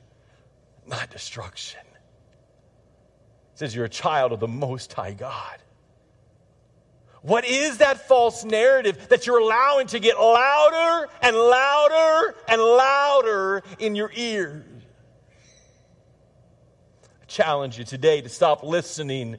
not 0.86 1.10
destruction 1.12 1.80
says 3.56 3.76
you're 3.76 3.86
a 3.86 3.90
child 3.90 4.32
of 4.32 4.40
the 4.40 4.48
Most 4.48 4.94
High 4.94 5.14
God. 5.14 5.58
What 7.22 7.46
is 7.46 7.78
that 7.78 8.08
false 8.08 8.44
narrative 8.44 9.08
that 9.08 9.26
you're 9.26 9.40
allowing 9.40 9.88
to 9.88 10.00
get 10.00 10.20
louder 10.20 11.10
and 11.22 11.36
louder 11.36 12.36
and 12.50 12.62
louder 12.62 13.64
in 13.80 13.96
your 13.96 14.12
ears? 14.14 14.66
I 17.22 17.26
challenge 17.28 17.78
you 17.78 17.86
today 17.86 18.22
to 18.22 18.28
stop 18.28 18.62
listening 18.62 19.38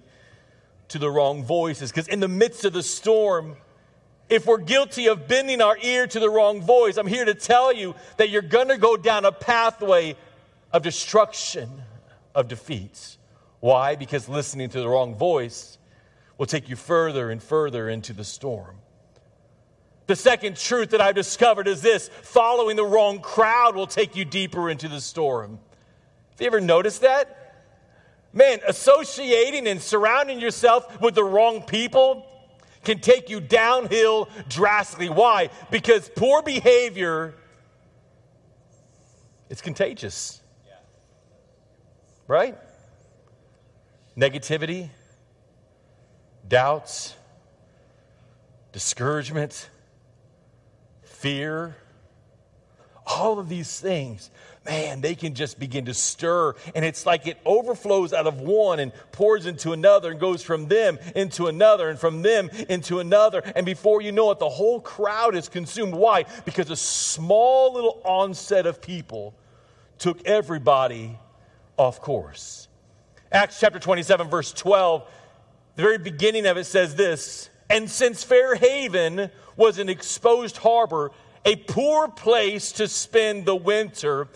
to 0.88 0.98
the 0.98 1.11
wrong 1.11 1.44
voices 1.44 1.90
because, 1.90 2.09
in 2.09 2.20
the 2.20 2.29
midst 2.29 2.64
of 2.64 2.72
the 2.72 2.83
storm, 2.83 3.57
if 4.31 4.46
we're 4.46 4.59
guilty 4.59 5.09
of 5.09 5.29
bending 5.29 5.61
our 5.61 5.77
ear 5.83 6.07
to 6.07 6.20
the 6.20 6.31
wrong 6.31 6.62
voice, 6.62 6.96
I'm 6.96 7.07
here 7.07 7.27
to 7.27 7.35
tell 7.35 7.70
you 7.70 7.94
that 8.16 8.31
you're 8.31 8.40
going 8.40 8.68
to 8.68 8.79
go 8.79 8.96
down 8.96 9.27
a 9.27 9.33
pathway 9.33 10.16
of 10.72 10.83
destruction, 10.83 11.83
of 12.35 12.48
defeats. 12.48 13.18
Why? 13.64 13.96
Because 13.96 14.29
listening 14.29 14.68
to 14.68 14.81
the 14.81 14.87
wrong 14.90 15.14
voice 15.14 15.79
will 16.37 16.44
take 16.44 16.68
you 16.68 16.77
further 16.77 17.31
and 17.31 17.42
further 17.42 17.88
into 17.88 18.12
the 18.12 18.22
storm. 18.22 18.77
The 20.07 20.16
second 20.16 20.59
truth 20.59 20.90
that 20.90 21.00
I've 21.00 21.14
discovered 21.14 21.66
is 21.66 21.81
this 21.81 22.11
following 22.20 22.77
the 22.77 22.85
wrong 22.85 23.20
crowd 23.20 23.74
will 23.74 23.87
take 23.87 24.16
you 24.16 24.27
deeper 24.27 24.68
into 24.68 24.87
the 24.87 25.00
storm. 25.00 25.59
Have 26.33 26.40
you 26.42 26.46
ever 26.46 26.61
noticed 26.61 27.00
that? 27.00 27.64
Man, 28.35 28.59
associating 28.68 29.66
and 29.66 29.81
surrounding 29.81 30.40
yourself 30.40 31.00
with 31.00 31.14
the 31.14 31.24
wrong 31.24 31.62
people 31.62 32.27
can 32.85 33.00
take 33.00 33.31
you 33.31 33.40
downhill 33.40 34.29
drastically. 34.46 35.09
Why? 35.09 35.48
Because 35.70 36.11
poor 36.14 36.42
behavior 36.42 37.33
it's 39.48 39.62
contagious. 39.62 40.42
Right? 42.27 42.59
Negativity, 44.16 44.88
doubts, 46.46 47.14
discouragement, 48.72 49.68
fear, 51.03 51.77
all 53.07 53.38
of 53.38 53.48
these 53.48 53.81
things, 53.81 54.31
man, 54.64 55.00
they 55.00 55.14
can 55.14 55.35
just 55.35 55.59
begin 55.59 55.85
to 55.87 55.94
stir. 55.94 56.55
And 56.74 56.85
it's 56.85 57.05
like 57.05 57.27
it 57.27 57.38
overflows 57.44 58.12
out 58.12 58.27
of 58.27 58.40
one 58.40 58.81
and 58.81 58.92
pours 59.12 59.46
into 59.46 59.72
another 59.72 60.11
and 60.11 60.18
goes 60.18 60.42
from 60.42 60.68
them 60.68 60.98
into 61.14 61.46
another 61.46 61.88
and 61.90 61.98
from 61.98 62.22
them 62.22 62.50
into 62.68 63.00
another. 63.00 63.42
And 63.55 63.66
before 63.66 64.00
you 64.00 64.12
know 64.12 64.31
it, 64.31 64.38
the 64.38 64.48
whole 64.48 64.81
crowd 64.81 65.35
is 65.35 65.48
consumed. 65.48 65.94
Why? 65.94 66.24
Because 66.44 66.70
a 66.70 66.77
small 66.77 67.74
little 67.74 68.00
onset 68.05 68.66
of 68.66 68.81
people 68.81 69.35
took 69.98 70.27
everybody 70.27 71.18
off 71.77 72.00
course. 72.00 72.68
Acts 73.35 73.59
chapter 73.59 73.81
27, 73.81 74.29
verse 74.29 74.53
12, 74.53 75.11
the 75.75 75.83
very 75.83 75.99
beginning 75.99 76.47
of 76.47 76.57
it 76.57 76.66
says 76.66 76.94
this 76.94 77.51
And 77.68 77.90
since 77.90 78.23
Fair 78.23 78.55
Haven 78.55 79.29
was 79.57 79.81
an 79.81 79.88
exposed 79.88 80.57
harbor, 80.57 81.11
a 81.44 81.57
poor 81.57 82.07
place 82.07 82.70
to 82.73 82.87
spend 82.87 83.44
the 83.44 83.57
winter, 83.57 84.29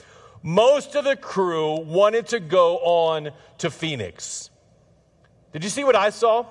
most 0.42 0.96
of 0.96 1.04
the 1.04 1.14
crew 1.14 1.76
wanted 1.76 2.26
to 2.28 2.40
go 2.40 2.78
on 2.78 3.30
to 3.58 3.70
Phoenix. 3.70 4.50
Did 5.52 5.62
you 5.62 5.70
see 5.70 5.84
what 5.84 5.94
I 5.94 6.10
saw? 6.10 6.46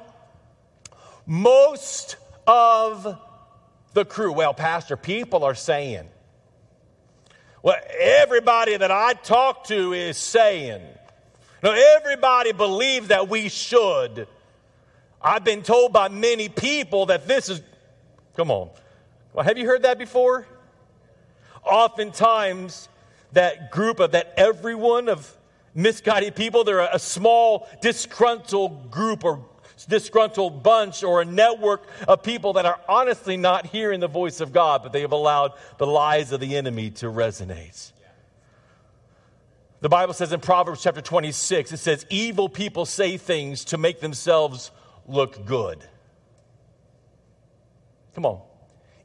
Most 1.26 2.16
of 2.48 3.20
the 3.92 4.06
crew, 4.06 4.32
well, 4.32 4.54
Pastor, 4.54 4.96
people 4.96 5.44
are 5.44 5.54
saying, 5.54 6.08
well, 7.62 7.76
everybody 8.00 8.78
that 8.78 8.90
I 8.90 9.16
talk 9.16 9.66
to 9.66 9.92
is 9.92 10.18
saying, 10.18 10.82
now, 11.72 11.96
everybody 11.98 12.52
believes 12.52 13.08
that 13.10 13.30
we 13.30 13.50
should. 13.50 14.28
I've 15.22 15.44
been 15.44 15.64
told 15.64 15.94
by 15.94 16.10
many 16.10 16.50
people 16.50 17.08
that 17.08 17.28
this 17.28 17.50
is, 17.50 17.62
come 18.36 18.52
on. 18.52 18.70
Well, 19.34 19.46
have 19.46 19.58
you 19.58 19.66
heard 19.66 19.84
that 19.84 19.98
before? 19.98 20.48
oftentimes 21.68 22.90
that 23.34 23.72
group 23.72 24.00
of 24.00 24.12
that 24.12 24.34
everyone 24.38 25.10
of 25.10 25.36
misguided 25.76 26.36
people, 26.36 26.64
they're 26.64 26.80
a, 26.80 26.96
a 26.96 27.00
small 27.00 27.68
disgruntled 27.82 28.90
group 28.90 29.24
or 29.24 29.46
disgruntled 29.88 30.64
bunch 30.64 31.04
or 31.04 31.22
a 31.22 31.26
network 31.26 31.84
of 32.08 32.24
people 32.24 32.54
that 32.54 32.66
are 32.66 32.80
honestly 32.90 33.38
not 33.38 33.68
hearing 33.68 34.00
the 34.00 34.08
voice 34.08 34.42
of 34.42 34.52
God, 34.52 34.82
but 34.82 34.92
they 34.92 35.02
have 35.02 35.12
allowed 35.12 35.54
the 35.78 35.86
lies 35.86 36.32
of 36.32 36.40
the 36.40 36.58
enemy 36.58 36.90
to 36.92 37.06
resonate. 37.08 37.92
The 39.80 39.90
Bible 39.90 40.14
says 40.14 40.34
in 40.34 40.40
Proverbs 40.40 40.82
chapter 40.82 41.02
26, 41.02 41.72
it 41.72 41.78
says, 41.78 42.06
Evil 42.10 42.50
people 42.50 42.86
say 42.86 43.18
things 43.18 43.66
to 43.66 43.78
make 43.78 44.00
themselves 44.00 44.72
look 45.08 45.46
good. 45.46 45.84
Come 48.16 48.26
on. 48.26 48.42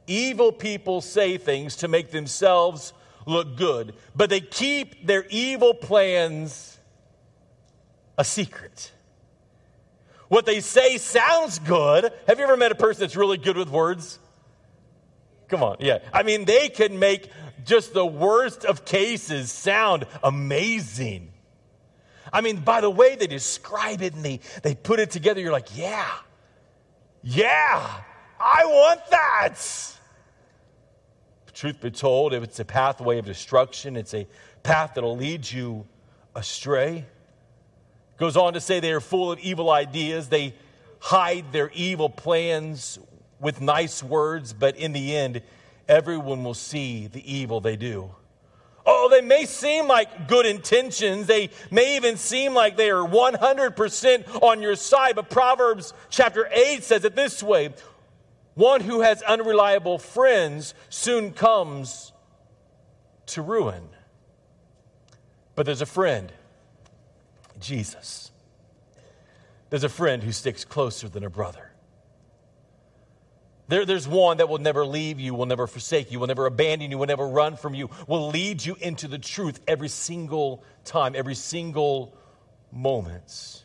Evil 0.07 0.51
people 0.51 1.01
say 1.01 1.37
things 1.37 1.77
to 1.77 1.87
make 1.87 2.11
themselves 2.11 2.93
look 3.25 3.55
good, 3.55 3.93
but 4.15 4.29
they 4.29 4.41
keep 4.41 5.05
their 5.05 5.25
evil 5.29 5.73
plans 5.73 6.77
a 8.17 8.25
secret. 8.25 8.91
What 10.27 10.45
they 10.45 10.59
say 10.59 10.97
sounds 10.97 11.59
good. 11.59 12.11
Have 12.27 12.39
you 12.39 12.43
ever 12.43 12.57
met 12.57 12.71
a 12.71 12.75
person 12.75 13.01
that's 13.01 13.15
really 13.15 13.37
good 13.37 13.55
with 13.55 13.69
words? 13.69 14.17
Come 15.47 15.63
on, 15.63 15.77
yeah. 15.79 15.99
I 16.11 16.23
mean, 16.23 16.45
they 16.45 16.69
can 16.69 16.99
make 16.99 17.29
just 17.65 17.93
the 17.93 18.05
worst 18.05 18.65
of 18.65 18.85
cases 18.85 19.51
sound 19.51 20.05
amazing. 20.23 21.31
I 22.31 22.41
mean, 22.41 22.61
by 22.61 22.81
the 22.81 22.89
way 22.89 23.15
they 23.15 23.27
describe 23.27 24.01
it 24.01 24.13
and 24.15 24.25
they, 24.25 24.39
they 24.63 24.73
put 24.73 24.99
it 24.99 25.11
together, 25.11 25.39
you're 25.39 25.51
like, 25.51 25.77
yeah, 25.77 26.09
yeah, 27.21 28.01
I 28.39 28.65
want 28.65 29.01
that. 29.11 29.55
Truth 31.53 31.81
be 31.81 31.91
told, 31.91 32.33
if 32.33 32.43
it's 32.43 32.59
a 32.59 32.65
pathway 32.65 33.19
of 33.19 33.25
destruction, 33.25 33.95
it's 33.95 34.13
a 34.15 34.27
path 34.63 34.93
that'll 34.95 35.15
lead 35.15 35.49
you 35.49 35.85
astray. 36.35 37.05
Goes 38.17 38.35
on 38.35 38.53
to 38.53 38.61
say 38.61 38.79
they 38.79 38.91
are 38.91 38.99
full 38.99 39.31
of 39.31 39.39
evil 39.39 39.69
ideas. 39.69 40.29
They 40.29 40.55
hide 40.99 41.51
their 41.51 41.69
evil 41.75 42.09
plans 42.09 42.97
with 43.39 43.61
nice 43.61 44.01
words, 44.01 44.53
but 44.53 44.75
in 44.77 44.93
the 44.93 45.15
end, 45.15 45.41
everyone 45.87 46.43
will 46.43 46.53
see 46.53 47.07
the 47.07 47.31
evil 47.31 47.59
they 47.59 47.75
do. 47.75 48.11
Oh, 48.85 49.07
they 49.09 49.21
may 49.21 49.45
seem 49.45 49.87
like 49.87 50.27
good 50.27 50.45
intentions. 50.45 51.27
They 51.27 51.49
may 51.71 51.95
even 51.95 52.17
seem 52.17 52.53
like 52.53 52.75
they 52.75 52.89
are 52.89 53.07
100% 53.07 54.43
on 54.43 54.61
your 54.61 54.75
side. 54.75 55.15
But 55.15 55.29
Proverbs 55.29 55.93
chapter 56.09 56.49
8 56.51 56.83
says 56.83 57.05
it 57.05 57.15
this 57.15 57.41
way 57.41 57.73
One 58.55 58.81
who 58.81 59.01
has 59.01 59.21
unreliable 59.21 59.99
friends 59.99 60.73
soon 60.89 61.31
comes 61.31 62.11
to 63.27 63.41
ruin. 63.41 63.87
But 65.55 65.65
there's 65.65 65.81
a 65.81 65.85
friend, 65.85 66.31
Jesus. 67.59 68.31
There's 69.69 69.83
a 69.83 69.89
friend 69.89 70.21
who 70.21 70.31
sticks 70.31 70.65
closer 70.65 71.07
than 71.07 71.23
a 71.23 71.29
brother. 71.29 71.72
There, 73.73 73.87
there's 73.87 74.07
one 74.07 74.37
that 74.37 74.49
will 74.49 74.59
never 74.59 74.85
leave 74.85 75.19
you, 75.19 75.33
will 75.33 75.47
never 75.47 75.65
forsake 75.65 76.11
you, 76.11 76.19
will 76.19 76.27
never 76.27 76.45
abandon 76.45 76.91
you, 76.91 76.99
will 76.99 77.07
never 77.07 77.27
run 77.27 77.57
from 77.57 77.73
you, 77.73 77.89
will 78.07 78.27
lead 78.27 78.63
you 78.63 78.77
into 78.79 79.07
the 79.07 79.17
truth 79.17 79.59
every 79.67 79.87
single 79.89 80.63
time, 80.85 81.15
every 81.15 81.33
single 81.33 82.15
moment. 82.71 83.63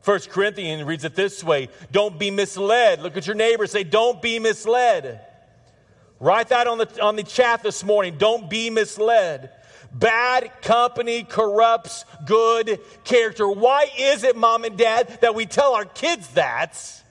First 0.00 0.30
Corinthians 0.30 0.84
reads 0.84 1.04
it 1.04 1.14
this 1.14 1.44
way 1.44 1.68
Don't 1.92 2.18
be 2.18 2.30
misled. 2.30 3.02
Look 3.02 3.18
at 3.18 3.26
your 3.26 3.36
neighbor, 3.36 3.66
say, 3.66 3.84
Don't 3.84 4.22
be 4.22 4.38
misled. 4.38 5.20
Write 6.18 6.48
that 6.48 6.66
on 6.66 6.78
the, 6.78 7.02
on 7.02 7.16
the 7.16 7.22
chat 7.22 7.62
this 7.62 7.84
morning. 7.84 8.16
Don't 8.16 8.48
be 8.48 8.70
misled. 8.70 9.50
Bad 9.92 10.50
company 10.62 11.24
corrupts 11.24 12.06
good 12.24 12.80
character. 13.04 13.46
Why 13.46 13.90
is 13.98 14.24
it, 14.24 14.34
mom 14.34 14.64
and 14.64 14.78
dad, 14.78 15.18
that 15.20 15.34
we 15.34 15.44
tell 15.44 15.74
our 15.74 15.84
kids 15.84 16.26
that? 16.28 17.02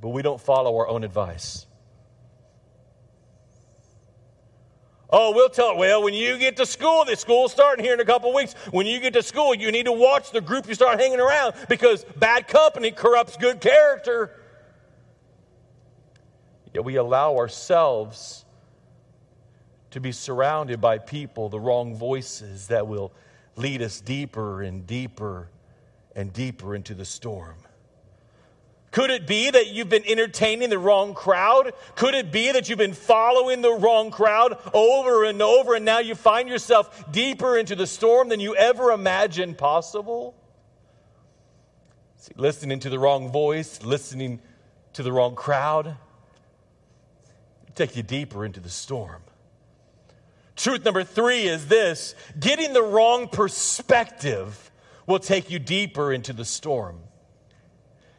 But 0.00 0.08
we 0.08 0.22
don't 0.22 0.40
follow 0.40 0.76
our 0.76 0.88
own 0.88 1.04
advice. 1.04 1.66
Oh, 5.08 5.32
we'll 5.32 5.48
tell 5.48 5.70
it. 5.70 5.76
Well, 5.76 6.02
when 6.02 6.14
you 6.14 6.36
get 6.36 6.56
to 6.56 6.66
school, 6.66 7.04
the 7.04 7.14
school's 7.14 7.52
starting 7.52 7.84
here 7.84 7.94
in 7.94 8.00
a 8.00 8.04
couple 8.04 8.34
weeks. 8.34 8.54
When 8.70 8.86
you 8.86 8.98
get 8.98 9.12
to 9.12 9.22
school, 9.22 9.54
you 9.54 9.70
need 9.70 9.86
to 9.86 9.92
watch 9.92 10.32
the 10.32 10.40
group 10.40 10.66
you 10.66 10.74
start 10.74 10.98
hanging 10.98 11.20
around 11.20 11.54
because 11.68 12.04
bad 12.16 12.48
company 12.48 12.90
corrupts 12.90 13.36
good 13.36 13.60
character. 13.60 14.32
Yet 16.74 16.84
we 16.84 16.96
allow 16.96 17.36
ourselves 17.36 18.44
to 19.92 20.00
be 20.00 20.12
surrounded 20.12 20.80
by 20.80 20.98
people, 20.98 21.48
the 21.48 21.60
wrong 21.60 21.94
voices 21.94 22.66
that 22.68 22.86
will 22.86 23.12
lead 23.54 23.80
us 23.82 24.00
deeper 24.00 24.62
and 24.62 24.86
deeper 24.86 25.48
and 26.14 26.32
deeper 26.32 26.74
into 26.74 26.94
the 26.94 27.04
storm. 27.04 27.56
Could 28.96 29.10
it 29.10 29.26
be 29.26 29.50
that 29.50 29.66
you've 29.66 29.90
been 29.90 30.06
entertaining 30.06 30.70
the 30.70 30.78
wrong 30.78 31.12
crowd? 31.12 31.74
Could 31.96 32.14
it 32.14 32.32
be 32.32 32.50
that 32.52 32.70
you've 32.70 32.78
been 32.78 32.94
following 32.94 33.60
the 33.60 33.74
wrong 33.74 34.10
crowd 34.10 34.58
over 34.72 35.24
and 35.24 35.42
over 35.42 35.74
and 35.74 35.84
now 35.84 35.98
you 35.98 36.14
find 36.14 36.48
yourself 36.48 37.12
deeper 37.12 37.58
into 37.58 37.76
the 37.76 37.86
storm 37.86 38.30
than 38.30 38.40
you 38.40 38.56
ever 38.56 38.92
imagined 38.92 39.58
possible? 39.58 40.34
See, 42.16 42.32
listening 42.38 42.80
to 42.80 42.88
the 42.88 42.98
wrong 42.98 43.30
voice, 43.30 43.82
listening 43.82 44.40
to 44.94 45.02
the 45.02 45.12
wrong 45.12 45.34
crowd, 45.34 45.98
take 47.74 47.96
you 47.96 48.02
deeper 48.02 48.46
into 48.46 48.60
the 48.60 48.70
storm. 48.70 49.20
Truth 50.56 50.86
number 50.86 51.04
three 51.04 51.42
is 51.42 51.68
this 51.68 52.14
getting 52.40 52.72
the 52.72 52.82
wrong 52.82 53.28
perspective 53.28 54.70
will 55.06 55.18
take 55.18 55.50
you 55.50 55.58
deeper 55.58 56.14
into 56.14 56.32
the 56.32 56.46
storm. 56.46 57.00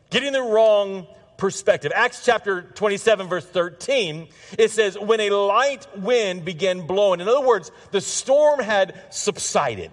Getting 0.09 0.33
the 0.33 0.41
wrong 0.41 1.07
perspective. 1.37 1.91
Acts 1.93 2.25
chapter 2.25 2.61
27, 2.61 3.27
verse 3.27 3.45
13, 3.45 4.27
it 4.57 4.71
says, 4.71 4.97
When 4.97 5.19
a 5.19 5.29
light 5.29 5.87
wind 5.97 6.45
began 6.45 6.87
blowing, 6.87 7.19
in 7.19 7.27
other 7.27 7.45
words, 7.45 7.71
the 7.91 8.01
storm 8.01 8.59
had 8.59 8.99
subsided. 9.09 9.91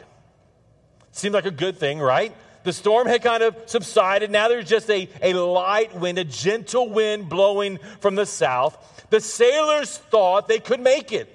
Seemed 1.13 1.35
like 1.35 1.47
a 1.47 1.51
good 1.51 1.79
thing, 1.79 2.01
right? 2.01 2.35
The 2.65 2.73
storm 2.73 3.07
had 3.07 3.23
kind 3.23 3.43
of 3.43 3.57
subsided. 3.67 4.31
Now 4.31 4.49
there's 4.49 4.69
just 4.69 4.89
a, 4.91 5.09
a 5.23 5.35
light 5.35 5.95
wind, 5.95 6.19
a 6.19 6.25
gentle 6.25 6.89
wind 6.89 7.29
blowing 7.29 7.79
from 8.01 8.15
the 8.15 8.27
south. 8.27 9.07
The 9.11 9.21
sailors 9.21 9.99
thought 9.99 10.49
they 10.49 10.61
could 10.61 10.81
make 10.81 11.13
it. 11.13 11.31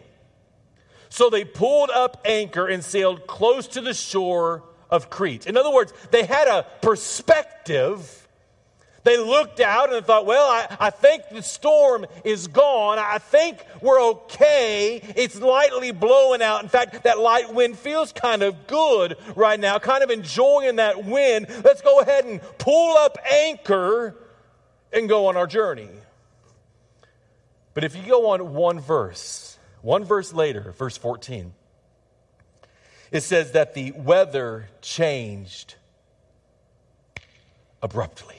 So 1.09 1.29
they 1.29 1.45
pulled 1.45 1.91
up 1.91 2.21
anchor 2.25 2.67
and 2.67 2.83
sailed 2.83 3.27
close 3.27 3.67
to 3.67 3.81
the 3.81 3.93
shore 3.93 4.63
of 4.89 5.09
Crete. 5.09 5.45
In 5.45 5.55
other 5.55 5.71
words, 5.71 5.93
they 6.11 6.23
had 6.23 6.47
a 6.47 6.65
perspective 6.81 8.18
they 9.09 9.17
looked 9.17 9.59
out 9.59 9.91
and 9.91 10.05
thought, 10.05 10.27
well, 10.27 10.45
I, 10.47 10.77
I 10.79 10.89
think 10.91 11.23
the 11.31 11.41
storm 11.41 12.05
is 12.23 12.45
gone. 12.45 12.99
I 12.99 13.17
think 13.17 13.65
we're 13.81 13.99
okay. 13.99 15.01
It's 15.15 15.41
lightly 15.41 15.91
blowing 15.91 16.43
out. 16.43 16.61
In 16.61 16.69
fact, 16.69 17.05
that 17.05 17.17
light 17.17 17.51
wind 17.51 17.79
feels 17.79 18.13
kind 18.13 18.43
of 18.43 18.67
good 18.67 19.17
right 19.35 19.59
now, 19.59 19.79
kind 19.79 20.03
of 20.03 20.11
enjoying 20.11 20.75
that 20.75 21.05
wind. 21.05 21.47
Let's 21.63 21.81
go 21.81 22.01
ahead 22.01 22.25
and 22.25 22.39
pull 22.59 22.97
up 22.97 23.17
anchor 23.27 24.15
and 24.93 25.09
go 25.09 25.25
on 25.25 25.35
our 25.35 25.47
journey. 25.47 25.89
But 27.73 27.83
if 27.83 27.95
you 27.95 28.03
go 28.03 28.29
on 28.29 28.53
one 28.53 28.79
verse, 28.79 29.57
one 29.81 30.03
verse 30.03 30.33
later, 30.33 30.75
verse 30.77 30.97
14, 30.97 31.51
it 33.11 33.21
says 33.21 33.53
that 33.53 33.73
the 33.73 33.91
weather 33.93 34.69
changed 34.81 35.73
abruptly. 37.81 38.38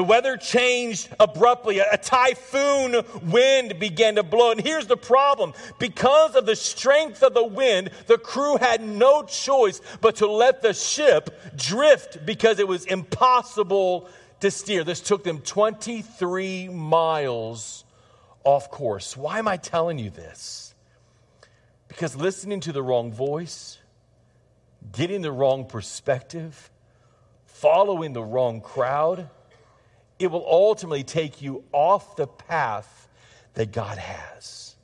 The 0.00 0.04
weather 0.04 0.38
changed 0.38 1.10
abruptly. 1.20 1.78
A, 1.78 1.98
typhoon 1.98 3.04
wind 3.22 3.78
began 3.78 4.14
to 4.14 4.22
blow. 4.22 4.50
And 4.50 4.58
here's 4.58 4.86
the 4.86 4.96
problem 4.96 5.52
because 5.78 6.34
of 6.36 6.46
the 6.46 6.56
strength 6.56 7.22
of 7.22 7.34
the 7.34 7.44
wind, 7.44 7.90
the 8.06 8.16
crew 8.16 8.56
had 8.56 8.82
no 8.82 9.24
choice 9.24 9.82
but 10.00 10.16
to 10.16 10.26
let 10.26 10.62
the 10.62 10.72
ship 10.72 11.54
drift 11.54 12.24
because 12.24 12.60
it 12.60 12.66
was 12.66 12.86
impossible 12.86 14.08
to 14.40 14.50
steer. 14.50 14.84
This 14.84 15.02
took 15.02 15.22
them 15.22 15.40
23 15.40 16.68
miles 16.68 17.84
off 18.42 18.70
course. 18.70 19.18
Why 19.18 19.38
am 19.38 19.48
I 19.48 19.58
telling 19.58 19.98
you 19.98 20.08
this? 20.08 20.74
Because 21.88 22.16
listening 22.16 22.60
to 22.60 22.72
the 22.72 22.82
wrong 22.82 23.12
voice, 23.12 23.76
getting 24.92 25.20
the 25.20 25.30
wrong 25.30 25.66
perspective, 25.66 26.70
following 27.44 28.14
the 28.14 28.24
wrong 28.24 28.62
crowd, 28.62 29.28
it 30.20 30.30
will 30.30 30.46
ultimately 30.46 31.02
take 31.02 31.42
you 31.42 31.64
off 31.72 32.14
the 32.14 32.26
path 32.26 33.08
that 33.54 33.72
God 33.72 33.98
has. 33.98 34.76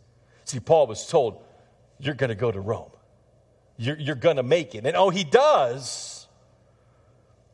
See, 0.45 0.59
Paul 0.59 0.87
was 0.87 1.07
told, 1.07 1.45
You're 2.01 2.15
going 2.15 2.31
to 2.31 2.35
go 2.35 2.51
to 2.51 2.59
Rome, 2.59 2.91
you're, 3.77 3.99
you're 3.99 4.17
going 4.17 4.37
to 4.37 4.43
make 4.43 4.75
it. 4.75 4.87
And 4.87 4.97
oh, 4.97 5.11
he 5.11 5.23
does. 5.23 6.27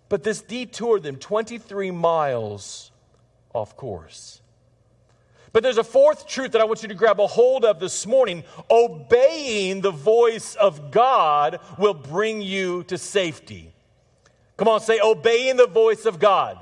But 0.09 0.23
this 0.23 0.43
detoured 0.43 1.03
them 1.03 1.17
23 1.17 1.91
miles 1.91 2.91
off 3.55 3.77
course. 3.79 4.43
But 5.55 5.63
there's 5.63 5.79
a 5.79 5.85
fourth 5.85 6.27
truth 6.27 6.53
that 6.53 6.61
I 6.61 6.65
want 6.65 6.83
you 6.83 6.89
to 6.89 6.95
grab 6.95 7.19
a 7.19 7.27
hold 7.27 7.65
of 7.65 7.81
this 7.81 8.07
morning. 8.07 8.45
Obeying 8.71 9.81
the 9.81 9.91
voice 9.91 10.55
of 10.55 10.91
God 10.91 11.61
will 11.79 11.95
bring 11.95 12.43
you 12.43 12.85
to 12.85 12.99
safety. 12.99 13.73
Come 14.59 14.69
on, 14.69 14.81
say, 14.81 15.01
obeying 15.01 15.57
the 15.57 15.67
voice 15.67 16.05
of 16.05 16.19
God. 16.19 16.59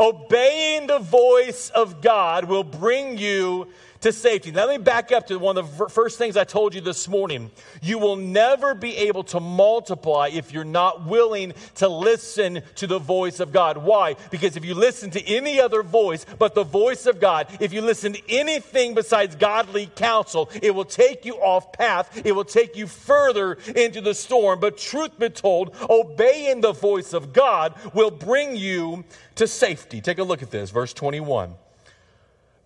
Obeying 0.00 0.86
the 0.86 0.98
voice 0.98 1.68
of 1.68 2.00
God 2.00 2.46
will 2.46 2.64
bring 2.64 3.18
you 3.18 3.68
to 4.00 4.12
safety. 4.12 4.50
Now, 4.50 4.66
let 4.66 4.78
me 4.78 4.84
back 4.84 5.12
up 5.12 5.26
to 5.28 5.38
one 5.38 5.58
of 5.58 5.76
the 5.76 5.88
first 5.88 6.18
things 6.18 6.36
I 6.36 6.44
told 6.44 6.74
you 6.74 6.80
this 6.80 7.08
morning. 7.08 7.50
You 7.82 7.98
will 7.98 8.16
never 8.16 8.74
be 8.74 8.96
able 8.96 9.24
to 9.24 9.40
multiply 9.40 10.28
if 10.32 10.52
you're 10.52 10.64
not 10.64 11.06
willing 11.06 11.52
to 11.76 11.88
listen 11.88 12.62
to 12.76 12.86
the 12.86 12.98
voice 12.98 13.40
of 13.40 13.52
God. 13.52 13.78
Why? 13.78 14.16
Because 14.30 14.56
if 14.56 14.64
you 14.64 14.74
listen 14.74 15.10
to 15.10 15.26
any 15.26 15.60
other 15.60 15.82
voice 15.82 16.24
but 16.38 16.54
the 16.54 16.64
voice 16.64 17.06
of 17.06 17.20
God, 17.20 17.46
if 17.60 17.72
you 17.72 17.82
listen 17.82 18.12
to 18.14 18.30
anything 18.30 18.94
besides 18.94 19.36
godly 19.36 19.86
counsel, 19.94 20.50
it 20.62 20.74
will 20.74 20.84
take 20.84 21.24
you 21.24 21.34
off 21.34 21.72
path. 21.72 22.22
It 22.24 22.32
will 22.32 22.44
take 22.44 22.76
you 22.76 22.86
further 22.86 23.54
into 23.76 24.00
the 24.00 24.14
storm. 24.14 24.60
But 24.60 24.78
truth 24.78 25.18
be 25.18 25.28
told, 25.28 25.74
obeying 25.88 26.60
the 26.60 26.72
voice 26.72 27.12
of 27.12 27.32
God 27.32 27.74
will 27.94 28.10
bring 28.10 28.56
you 28.56 29.04
to 29.36 29.46
safety. 29.46 30.00
Take 30.00 30.18
a 30.18 30.24
look 30.24 30.42
at 30.42 30.50
this, 30.50 30.70
verse 30.70 30.92
21. 30.92 31.54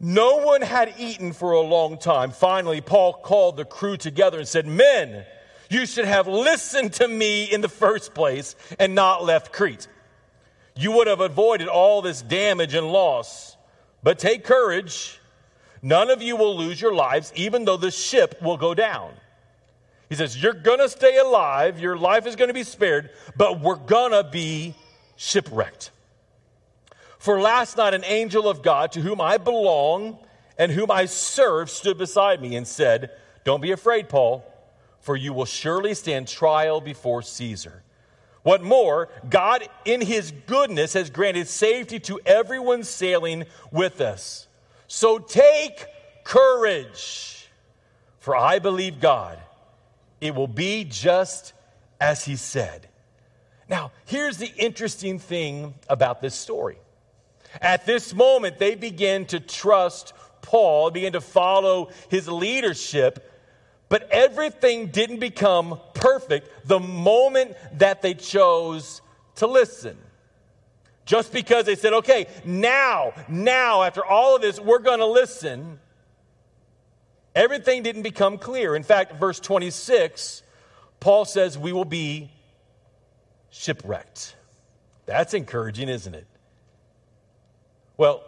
No 0.04 0.36
one 0.36 0.60
had 0.60 0.96
eaten 0.98 1.32
for 1.32 1.52
a 1.52 1.62
long 1.62 1.96
time. 1.96 2.30
Finally, 2.30 2.82
Paul 2.82 3.14
called 3.14 3.56
the 3.56 3.64
crew 3.64 3.96
together 3.96 4.38
and 4.38 4.46
said, 4.46 4.66
Men, 4.66 5.24
you 5.70 5.86
should 5.86 6.04
have 6.04 6.28
listened 6.28 6.92
to 6.94 7.08
me 7.08 7.44
in 7.44 7.62
the 7.62 7.70
first 7.70 8.12
place 8.12 8.54
and 8.78 8.94
not 8.94 9.24
left 9.24 9.50
Crete. 9.50 9.88
You 10.76 10.92
would 10.92 11.06
have 11.06 11.20
avoided 11.20 11.68
all 11.68 12.02
this 12.02 12.20
damage 12.20 12.74
and 12.74 12.86
loss. 12.86 13.56
But 14.02 14.18
take 14.18 14.44
courage. 14.44 15.18
None 15.80 16.10
of 16.10 16.20
you 16.20 16.36
will 16.36 16.54
lose 16.54 16.78
your 16.78 16.94
lives, 16.94 17.32
even 17.34 17.64
though 17.64 17.78
the 17.78 17.90
ship 17.90 18.42
will 18.42 18.58
go 18.58 18.74
down. 18.74 19.14
He 20.10 20.16
says, 20.16 20.40
You're 20.40 20.52
going 20.52 20.80
to 20.80 20.88
stay 20.90 21.16
alive. 21.16 21.80
Your 21.80 21.96
life 21.96 22.26
is 22.26 22.36
going 22.36 22.48
to 22.48 22.54
be 22.54 22.64
spared, 22.64 23.08
but 23.38 23.58
we're 23.58 23.76
going 23.76 24.12
to 24.12 24.28
be 24.30 24.74
shipwrecked. 25.16 25.92
For 27.24 27.40
last 27.40 27.78
night, 27.78 27.94
an 27.94 28.04
angel 28.04 28.46
of 28.50 28.60
God 28.60 28.92
to 28.92 29.00
whom 29.00 29.18
I 29.18 29.38
belong 29.38 30.18
and 30.58 30.70
whom 30.70 30.90
I 30.90 31.06
serve 31.06 31.70
stood 31.70 31.96
beside 31.96 32.42
me 32.42 32.54
and 32.54 32.68
said, 32.68 33.12
Don't 33.44 33.62
be 33.62 33.70
afraid, 33.70 34.10
Paul, 34.10 34.44
for 35.00 35.16
you 35.16 35.32
will 35.32 35.46
surely 35.46 35.94
stand 35.94 36.28
trial 36.28 36.82
before 36.82 37.22
Caesar. 37.22 37.82
What 38.42 38.62
more, 38.62 39.08
God 39.30 39.66
in 39.86 40.02
his 40.02 40.32
goodness 40.44 40.92
has 40.92 41.08
granted 41.08 41.48
safety 41.48 41.98
to 42.00 42.20
everyone 42.26 42.84
sailing 42.84 43.44
with 43.72 44.02
us. 44.02 44.46
So 44.86 45.18
take 45.18 45.86
courage, 46.24 47.48
for 48.18 48.36
I 48.36 48.58
believe 48.58 49.00
God. 49.00 49.38
It 50.20 50.34
will 50.34 50.46
be 50.46 50.84
just 50.84 51.54
as 51.98 52.26
he 52.26 52.36
said. 52.36 52.86
Now, 53.66 53.92
here's 54.04 54.36
the 54.36 54.52
interesting 54.58 55.18
thing 55.18 55.72
about 55.88 56.20
this 56.20 56.34
story. 56.34 56.76
At 57.60 57.86
this 57.86 58.14
moment, 58.14 58.58
they 58.58 58.74
begin 58.74 59.26
to 59.26 59.40
trust 59.40 60.12
Paul, 60.42 60.90
begin 60.90 61.14
to 61.14 61.20
follow 61.20 61.90
his 62.08 62.28
leadership. 62.28 63.30
But 63.88 64.10
everything 64.10 64.88
didn't 64.88 65.20
become 65.20 65.80
perfect 65.94 66.66
the 66.66 66.80
moment 66.80 67.56
that 67.74 68.02
they 68.02 68.14
chose 68.14 69.02
to 69.36 69.46
listen. 69.46 69.96
Just 71.04 71.32
because 71.32 71.66
they 71.66 71.76
said, 71.76 71.92
okay, 71.92 72.26
now, 72.44 73.12
now, 73.28 73.82
after 73.82 74.04
all 74.04 74.36
of 74.36 74.42
this, 74.42 74.58
we're 74.58 74.78
going 74.78 75.00
to 75.00 75.06
listen, 75.06 75.78
everything 77.34 77.82
didn't 77.82 78.02
become 78.02 78.38
clear. 78.38 78.74
In 78.74 78.82
fact, 78.82 79.20
verse 79.20 79.38
26, 79.38 80.42
Paul 81.00 81.26
says, 81.26 81.58
we 81.58 81.72
will 81.72 81.84
be 81.84 82.30
shipwrecked. 83.50 84.34
That's 85.04 85.34
encouraging, 85.34 85.90
isn't 85.90 86.14
it? 86.14 86.26
Well, 87.96 88.24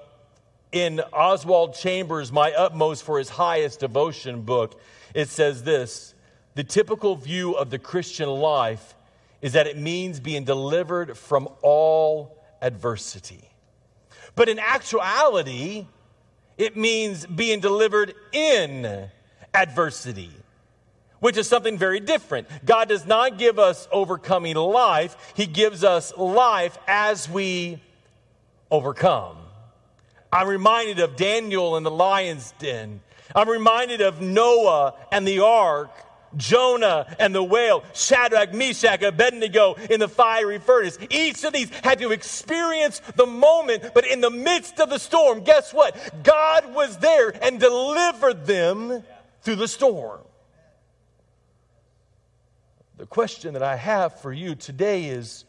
in 0.71 1.01
Oswald 1.13 1.75
Chambers' 1.75 2.31
My 2.31 2.53
Utmost 2.53 3.03
for 3.03 3.19
His 3.19 3.29
Highest 3.29 3.81
Devotion 3.81 4.43
book, 4.43 4.81
it 5.15 5.29
says 5.29 5.65
this 5.65 6.15
The 6.55 6.65
typical 6.65 7.17
view 7.17 7.55
of 7.55 7.71
the 7.71 7.79
Christian 7.79 8.29
life 8.29 8.95
is 9.43 9.55
that 9.55 9.67
it 9.67 9.77
means 9.77 10.21
being 10.21 10.45
delivered 10.45 11.17
from 11.17 11.49
all 11.63 12.43
adversity. 12.63 13.49
But 14.35 14.49
in 14.49 14.59
actuality, 14.59 15.87
it 16.59 16.77
means 16.77 17.27
being 17.27 17.61
delivered 17.61 18.15
in 18.33 19.09
adversity, 19.53 20.31
which 21.21 21.37
is 21.37 21.49
something 21.49 21.77
very 21.77 22.01
different. 22.01 22.47
God 22.65 22.89
does 22.89 23.05
not 23.05 23.37
give 23.39 23.59
us 23.59 23.89
overcoming 23.91 24.55
life, 24.55 25.33
He 25.35 25.47
gives 25.47 25.83
us 25.83 26.17
life 26.17 26.79
as 26.87 27.29
we 27.29 27.83
overcome. 28.71 29.46
I'm 30.33 30.49
reminded 30.49 30.99
of 31.01 31.17
Daniel 31.17 31.77
in 31.77 31.83
the 31.83 31.91
lion's 31.91 32.53
den. 32.59 33.01
I'm 33.35 33.49
reminded 33.49 34.01
of 34.01 34.21
Noah 34.21 34.95
and 35.13 35.27
the 35.27 35.41
ark, 35.41 35.91
Jonah 36.37 37.15
and 37.19 37.35
the 37.35 37.43
whale, 37.43 37.85
Shadrach, 37.95 38.53
Meshach, 38.53 39.03
Abednego 39.03 39.75
in 39.75 40.01
the 40.01 40.09
fiery 40.09 40.59
furnace. 40.59 40.99
Each 41.11 41.45
of 41.45 41.53
these 41.53 41.71
had 41.83 41.99
to 42.01 42.13
experience 42.13 43.01
the 43.17 43.27
moment, 43.27 43.95
but 43.95 44.07
in 44.07 44.21
the 44.21 44.31
midst 44.31 44.81
of 44.81 44.91
the 44.91 44.99
storm, 44.99 45.41
guess 45.45 45.73
what? 45.73 45.97
God 46.23 46.75
was 46.75 46.99
there 46.99 47.33
and 47.43 47.59
delivered 47.59 48.47
them 48.47 49.03
through 49.43 49.57
the 49.57 49.69
storm. 49.69 50.21
The 52.99 53.07
question 53.07 53.55
that 53.55 53.63
I 53.63 53.77
have 53.77 54.21
for 54.21 54.33
you 54.33 54.55
today 54.55 55.07
is 55.07 55.45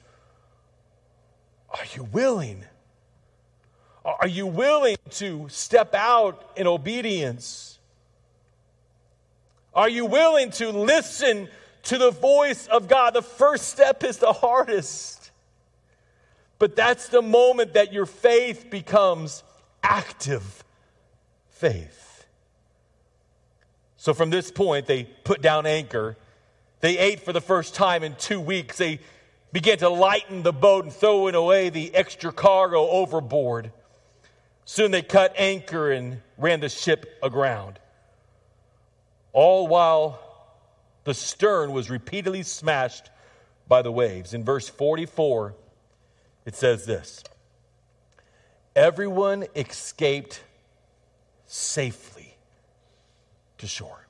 Are 1.70 1.86
you 1.96 2.04
willing? 2.04 2.66
Are 4.08 4.28
you 4.28 4.48
willing 4.48 4.96
to 5.12 5.50
step 5.50 5.94
out 5.94 6.52
in 6.56 6.66
obedience? 6.66 7.78
Are 9.74 9.90
you 9.90 10.06
willing 10.06 10.50
to 10.52 10.70
listen 10.70 11.50
to 11.84 11.98
the 11.98 12.12
voice 12.12 12.68
of 12.68 12.88
God? 12.88 13.16
The 13.16 13.22
first 13.22 13.68
step 13.68 14.06
is 14.06 14.18
the 14.18 14.32
hardest. 14.32 15.32
But 16.58 16.78
that's 16.78 17.10
the 17.10 17.22
moment 17.22 17.74
that 17.74 17.92
your 17.92 18.06
faith 18.06 18.70
becomes 18.70 19.44
active 19.84 20.64
faith. 21.50 22.26
So 23.98 24.14
from 24.14 24.30
this 24.30 24.52
point, 24.52 24.86
they 24.86 25.04
put 25.04 25.42
down 25.42 25.66
anchor. 25.66 26.16
They 26.80 26.98
ate 26.98 27.20
for 27.20 27.34
the 27.34 27.42
first 27.42 27.76
time 27.76 28.04
in 28.04 28.16
two 28.16 28.40
weeks. 28.40 28.78
They 28.78 29.00
began 29.52 29.80
to 29.80 29.90
lighten 29.90 30.44
the 30.44 30.54
boat 30.54 30.86
and 30.86 30.94
throwing 30.94 31.36
away 31.36 31.70
the 31.70 31.94
extra 31.94 32.32
cargo 32.32 32.88
overboard. 32.88 33.74
Soon 34.70 34.92
they 34.92 35.02
cut 35.02 35.34
anchor 35.38 35.94
and 35.94 36.22
ran 36.38 36.60
the 36.60 36.68
ship 36.68 37.18
aground. 37.24 37.80
All 39.32 39.66
while 39.66 40.20
the 41.06 41.14
stern 41.14 41.72
was 41.72 41.90
repeatedly 41.90 42.44
smashed 42.44 43.10
by 43.70 43.82
the 43.82 43.94
waves. 43.94 44.34
In 44.34 44.44
verse 44.44 44.68
44, 44.68 45.56
it 46.46 46.54
says 46.54 46.86
this 46.86 47.24
Everyone 48.76 49.46
escaped 49.56 50.44
safely 51.46 52.36
to 53.60 53.68
shore. 53.68 54.06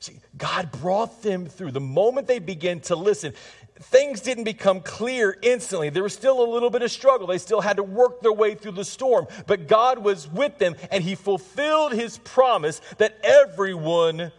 See, 0.00 0.18
God 0.36 0.72
brought 0.72 1.22
them 1.22 1.46
through. 1.46 1.70
The 1.70 1.80
moment 1.80 2.26
they 2.26 2.40
began 2.40 2.80
to 2.80 2.96
listen, 2.96 3.32
things 3.80 4.20
didn't 4.20 4.44
become 4.44 4.80
clear 4.80 5.36
instantly. 5.42 5.90
There 5.90 6.02
was 6.02 6.14
still 6.14 6.42
a 6.42 6.48
little 6.48 6.70
bit 6.70 6.82
of 6.82 6.90
struggle. 6.90 7.26
They 7.26 7.38
still 7.38 7.60
had 7.60 7.78
to 7.78 7.82
work 7.82 8.20
their 8.20 8.32
way 8.32 8.54
through 8.54 8.72
the 8.72 8.84
storm. 8.84 9.26
But 9.46 9.66
God 9.66 9.98
was 9.98 10.28
with 10.28 10.58
them, 10.58 10.76
and 10.90 11.02
He 11.02 11.14
fulfilled 11.14 11.92
His 11.92 12.18
promise 12.18 12.80
that 12.98 13.18
everyone 13.24 14.30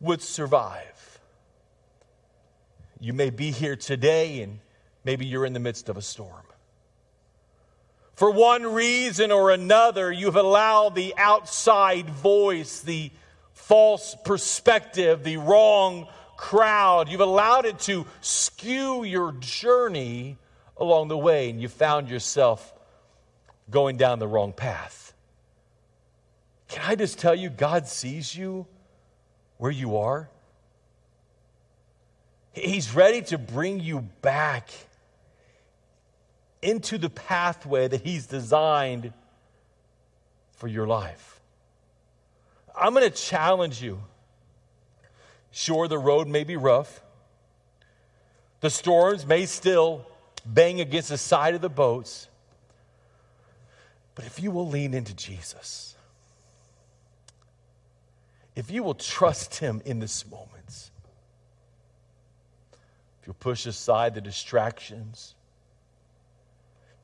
would 0.00 0.22
survive. 0.22 1.20
You 3.00 3.12
may 3.12 3.30
be 3.30 3.50
here 3.50 3.76
today, 3.76 4.42
and 4.42 4.60
maybe 5.04 5.26
you're 5.26 5.46
in 5.46 5.52
the 5.52 5.60
midst 5.60 5.88
of 5.88 5.96
a 5.96 6.02
storm. 6.02 6.44
For 8.14 8.30
one 8.30 8.62
reason 8.74 9.32
or 9.32 9.50
another, 9.50 10.12
you've 10.12 10.36
allowed 10.36 10.94
the 10.94 11.14
outside 11.16 12.10
voice, 12.10 12.80
the 12.80 13.10
false 13.54 14.14
perspective, 14.24 15.24
the 15.24 15.38
wrong 15.38 16.06
crowd. 16.40 17.10
You've 17.10 17.20
allowed 17.20 17.66
it 17.66 17.78
to 17.80 18.06
skew 18.22 19.04
your 19.04 19.32
journey 19.32 20.38
along 20.78 21.08
the 21.08 21.18
way, 21.18 21.50
and 21.50 21.60
you 21.60 21.68
found 21.68 22.08
yourself 22.08 22.72
going 23.70 23.98
down 23.98 24.18
the 24.18 24.26
wrong 24.26 24.54
path. 24.54 25.12
Can 26.68 26.82
I 26.90 26.94
just 26.94 27.18
tell 27.18 27.34
you, 27.34 27.50
God 27.50 27.86
sees 27.86 28.34
you 28.34 28.66
where 29.58 29.70
you 29.70 29.98
are? 29.98 30.30
He's 32.52 32.94
ready 32.94 33.20
to 33.22 33.36
bring 33.36 33.78
you 33.78 34.00
back 34.22 34.70
into 36.62 36.96
the 36.96 37.10
pathway 37.10 37.86
that 37.86 38.00
He's 38.00 38.26
designed 38.26 39.12
for 40.56 40.68
your 40.68 40.86
life. 40.86 41.38
I'm 42.74 42.94
going 42.94 43.08
to 43.08 43.14
challenge 43.14 43.82
you. 43.82 44.00
Sure, 45.52 45.88
the 45.88 45.98
road 45.98 46.28
may 46.28 46.44
be 46.44 46.56
rough. 46.56 47.02
The 48.60 48.70
storms 48.70 49.26
may 49.26 49.46
still 49.46 50.06
bang 50.44 50.80
against 50.80 51.08
the 51.08 51.18
side 51.18 51.54
of 51.54 51.60
the 51.60 51.68
boats. 51.68 52.28
But 54.14 54.26
if 54.26 54.40
you 54.40 54.50
will 54.50 54.68
lean 54.68 54.94
into 54.94 55.14
Jesus, 55.14 55.96
if 58.54 58.70
you 58.70 58.82
will 58.82 58.94
trust 58.94 59.56
Him 59.56 59.80
in 59.84 59.98
this 59.98 60.28
moment, 60.30 60.90
if 63.20 63.26
you'll 63.26 63.34
push 63.34 63.66
aside 63.66 64.14
the 64.14 64.20
distractions, 64.20 65.34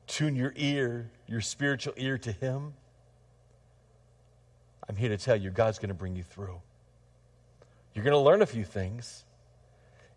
tune 0.05 0.35
your 0.35 0.53
ear, 0.55 1.09
your 1.27 1.41
spiritual 1.41 1.93
ear 1.97 2.17
to 2.19 2.31
Him, 2.31 2.73
I'm 4.87 4.95
here 4.95 5.09
to 5.09 5.17
tell 5.17 5.35
you, 5.35 5.49
God's 5.49 5.79
going 5.79 5.89
to 5.89 5.95
bring 5.95 6.15
you 6.15 6.23
through. 6.23 6.61
You're 7.97 8.03
going 8.03 8.13
to 8.13 8.19
learn 8.19 8.43
a 8.43 8.45
few 8.45 8.63
things. 8.63 9.25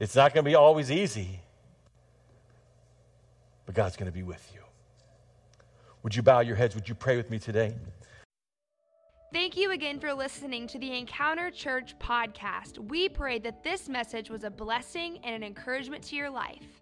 It's 0.01 0.15
not 0.15 0.35
going 0.35 0.45
to 0.45 0.51
be 0.51 0.55
always 0.55 0.91
easy, 0.91 1.41
but 3.65 3.75
God's 3.75 3.97
going 3.97 4.05
to 4.05 4.13
be 4.13 4.23
with 4.23 4.47
you. 4.53 4.61
Would 6.03 6.15
you 6.15 6.21
bow 6.21 6.41
your 6.41 6.57
heads? 6.57 6.75
Would 6.75 6.91
you 6.91 6.95
pray 6.95 7.17
with 7.17 7.31
me 7.31 7.39
today? 7.39 7.75
Thank 9.33 9.57
you 9.57 9.71
again 9.71 9.99
for 9.99 10.13
listening 10.13 10.67
to 10.67 10.79
the 10.79 10.95
Encounter 10.99 11.51
Church 11.51 11.99
podcast. 11.99 12.77
We 12.91 13.09
pray 13.09 13.39
that 13.39 13.65
this 13.65 13.89
message 13.89 14.29
was 14.29 14.45
a 14.45 14.51
blessing 14.51 15.19
and 15.25 15.35
an 15.35 15.43
encouragement 15.43 16.03
to 16.05 16.17
your 16.17 16.29
life. 16.29 16.80